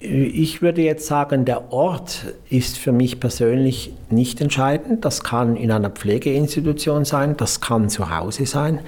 Ich 0.00 0.60
würde 0.60 0.82
jetzt 0.82 1.06
sagen, 1.06 1.46
der 1.46 1.72
Ort 1.72 2.34
ist 2.50 2.76
für 2.76 2.92
mich 2.92 3.20
persönlich 3.20 3.94
nicht 4.10 4.40
entscheidend. 4.42 5.04
Das 5.04 5.24
kann 5.24 5.56
in 5.56 5.70
einer 5.70 5.88
Pflegeinstitution 5.88 7.06
sein, 7.06 7.38
das 7.38 7.62
kann 7.62 7.88
zu 7.88 8.14
Hause 8.14 8.44
sein. 8.44 8.80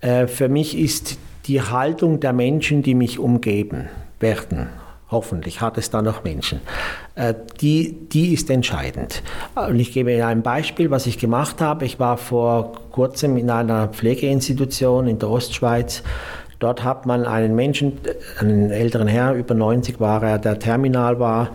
Äh, 0.00 0.28
für 0.28 0.48
mich 0.48 0.78
ist 0.78 1.18
die 1.46 1.62
Haltung 1.62 2.20
der 2.20 2.32
Menschen, 2.32 2.82
die 2.82 2.94
mich 2.94 3.18
umgeben 3.18 3.88
werden, 4.20 4.68
Hoffentlich 5.08 5.60
hat 5.60 5.78
es 5.78 5.90
da 5.90 6.02
noch 6.02 6.24
Menschen. 6.24 6.60
Äh, 7.14 7.34
die, 7.60 7.92
die 8.08 8.32
ist 8.32 8.50
entscheidend. 8.50 9.22
Und 9.54 9.78
ich 9.78 9.92
gebe 9.92 10.12
Ihnen 10.12 10.22
ein 10.22 10.42
Beispiel, 10.42 10.90
was 10.90 11.06
ich 11.06 11.18
gemacht 11.18 11.60
habe. 11.60 11.84
Ich 11.84 12.00
war 12.00 12.16
vor 12.16 12.72
kurzem 12.90 13.36
in 13.36 13.48
einer 13.50 13.88
Pflegeinstitution 13.88 15.06
in 15.06 15.18
der 15.20 15.30
Ostschweiz. 15.30 16.02
Dort 16.58 16.82
hat 16.82 17.06
man 17.06 17.24
einen 17.24 17.54
Menschen, 17.54 17.98
einen 18.40 18.70
älteren 18.70 19.06
Herr, 19.06 19.34
über 19.34 19.54
90 19.54 20.00
war 20.00 20.22
er, 20.22 20.38
der 20.38 20.58
terminal 20.58 21.20
war, 21.20 21.50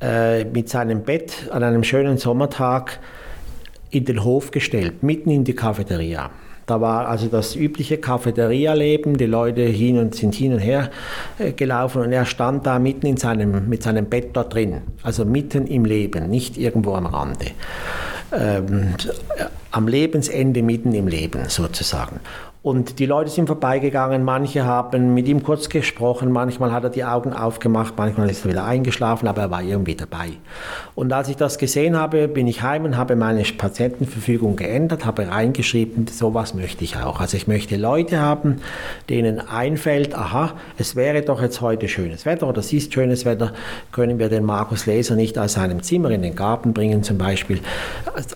äh, 0.00 0.44
mit 0.44 0.68
seinem 0.68 1.02
Bett 1.02 1.48
an 1.50 1.62
einem 1.62 1.82
schönen 1.84 2.18
Sommertag 2.18 3.00
in 3.90 4.04
den 4.04 4.24
Hof 4.24 4.50
gestellt, 4.50 5.02
mitten 5.02 5.30
in 5.30 5.44
die 5.44 5.54
Cafeteria. 5.54 6.30
Da 6.68 6.82
war 6.82 7.08
also 7.08 7.28
das 7.28 7.56
übliche 7.56 7.96
Cafeteria-Leben, 7.96 9.16
die 9.16 9.24
Leute 9.24 9.62
hin 9.62 9.98
und 9.98 10.14
sind 10.14 10.34
hin 10.34 10.52
und 10.52 10.58
her 10.58 10.90
äh, 11.38 11.52
gelaufen 11.52 12.02
und 12.02 12.12
er 12.12 12.26
stand 12.26 12.66
da 12.66 12.78
mitten 12.78 13.06
in 13.06 13.16
seinem, 13.16 13.70
mit 13.70 13.82
seinem 13.82 14.04
Bett 14.04 14.30
dort 14.34 14.52
drin, 14.52 14.82
also 15.02 15.24
mitten 15.24 15.66
im 15.66 15.86
Leben, 15.86 16.28
nicht 16.28 16.58
irgendwo 16.58 16.92
am 16.92 17.06
Rande. 17.06 17.46
Ähm, 18.32 18.94
am 19.70 19.88
Lebensende, 19.88 20.62
mitten 20.62 20.92
im 20.92 21.08
Leben 21.08 21.48
sozusagen. 21.48 22.20
Und 22.60 22.98
die 22.98 23.06
Leute 23.06 23.30
sind 23.30 23.46
vorbeigegangen, 23.46 24.24
manche 24.24 24.64
haben 24.64 25.14
mit 25.14 25.28
ihm 25.28 25.44
kurz 25.44 25.68
gesprochen, 25.68 26.32
manchmal 26.32 26.72
hat 26.72 26.82
er 26.82 26.90
die 26.90 27.04
Augen 27.04 27.32
aufgemacht, 27.32 27.94
manchmal 27.96 28.28
ist 28.28 28.44
er 28.44 28.50
wieder 28.50 28.64
eingeschlafen, 28.64 29.28
aber 29.28 29.42
er 29.42 29.50
war 29.52 29.62
irgendwie 29.62 29.94
dabei. 29.94 30.30
Und 30.96 31.12
als 31.12 31.28
ich 31.28 31.36
das 31.36 31.58
gesehen 31.58 31.96
habe, 31.96 32.26
bin 32.26 32.48
ich 32.48 32.62
heim 32.62 32.84
und 32.84 32.96
habe 32.96 33.14
meine 33.14 33.44
Patientenverfügung 33.44 34.56
geändert, 34.56 35.06
habe 35.06 35.28
reingeschrieben, 35.28 36.08
sowas 36.08 36.52
möchte 36.52 36.82
ich 36.82 36.96
auch. 36.96 37.20
Also 37.20 37.36
ich 37.36 37.46
möchte 37.46 37.76
Leute 37.76 38.18
haben, 38.18 38.56
denen 39.08 39.38
einfällt, 39.38 40.16
aha, 40.16 40.54
es 40.78 40.96
wäre 40.96 41.22
doch 41.22 41.40
jetzt 41.40 41.60
heute 41.60 41.86
schönes 41.86 42.26
Wetter 42.26 42.48
oder 42.48 42.58
es 42.58 42.72
ist 42.72 42.92
schönes 42.92 43.24
Wetter, 43.24 43.52
können 43.92 44.18
wir 44.18 44.28
den 44.28 44.44
Markus 44.44 44.84
Leser 44.86 45.14
nicht 45.14 45.38
aus 45.38 45.52
seinem 45.52 45.84
Zimmer 45.84 46.10
in 46.10 46.22
den 46.22 46.34
Garten 46.34 46.72
bringen 46.72 47.04
zum 47.04 47.18
Beispiel. 47.18 47.60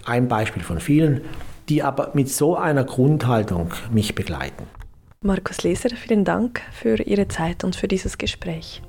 Ein 0.06 0.28
Beispiel 0.28 0.62
von 0.62 0.78
vielen 0.78 1.22
die 1.72 1.82
aber 1.82 2.10
mit 2.12 2.28
so 2.28 2.54
einer 2.54 2.84
Grundhaltung 2.84 3.70
mich 3.90 4.14
begleiten. 4.14 4.66
Markus 5.22 5.62
Leser, 5.62 5.88
vielen 5.96 6.22
Dank 6.22 6.60
für 6.70 7.00
Ihre 7.00 7.28
Zeit 7.28 7.64
und 7.64 7.76
für 7.76 7.88
dieses 7.88 8.18
Gespräch. 8.18 8.82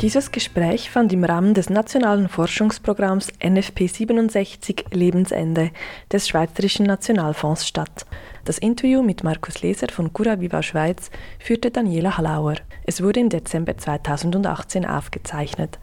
Dieses 0.00 0.32
Gespräch 0.32 0.90
fand 0.90 1.12
im 1.12 1.22
Rahmen 1.22 1.54
des 1.54 1.70
nationalen 1.70 2.28
Forschungsprogramms 2.28 3.28
NFP 3.40 3.86
67 3.86 4.86
Lebensende 4.90 5.70
des 6.10 6.26
Schweizerischen 6.26 6.86
Nationalfonds 6.86 7.66
statt. 7.66 8.06
Das 8.48 8.56
Interview 8.56 9.02
mit 9.02 9.24
Markus 9.24 9.60
Leser 9.60 9.88
von 9.90 10.10
Cura 10.14 10.40
Viva 10.40 10.62
Schweiz 10.62 11.10
führte 11.38 11.70
Daniela 11.70 12.16
Hallauer. 12.16 12.54
Es 12.86 13.02
wurde 13.02 13.20
im 13.20 13.28
Dezember 13.28 13.76
2018 13.76 14.86
aufgezeichnet. 14.86 15.78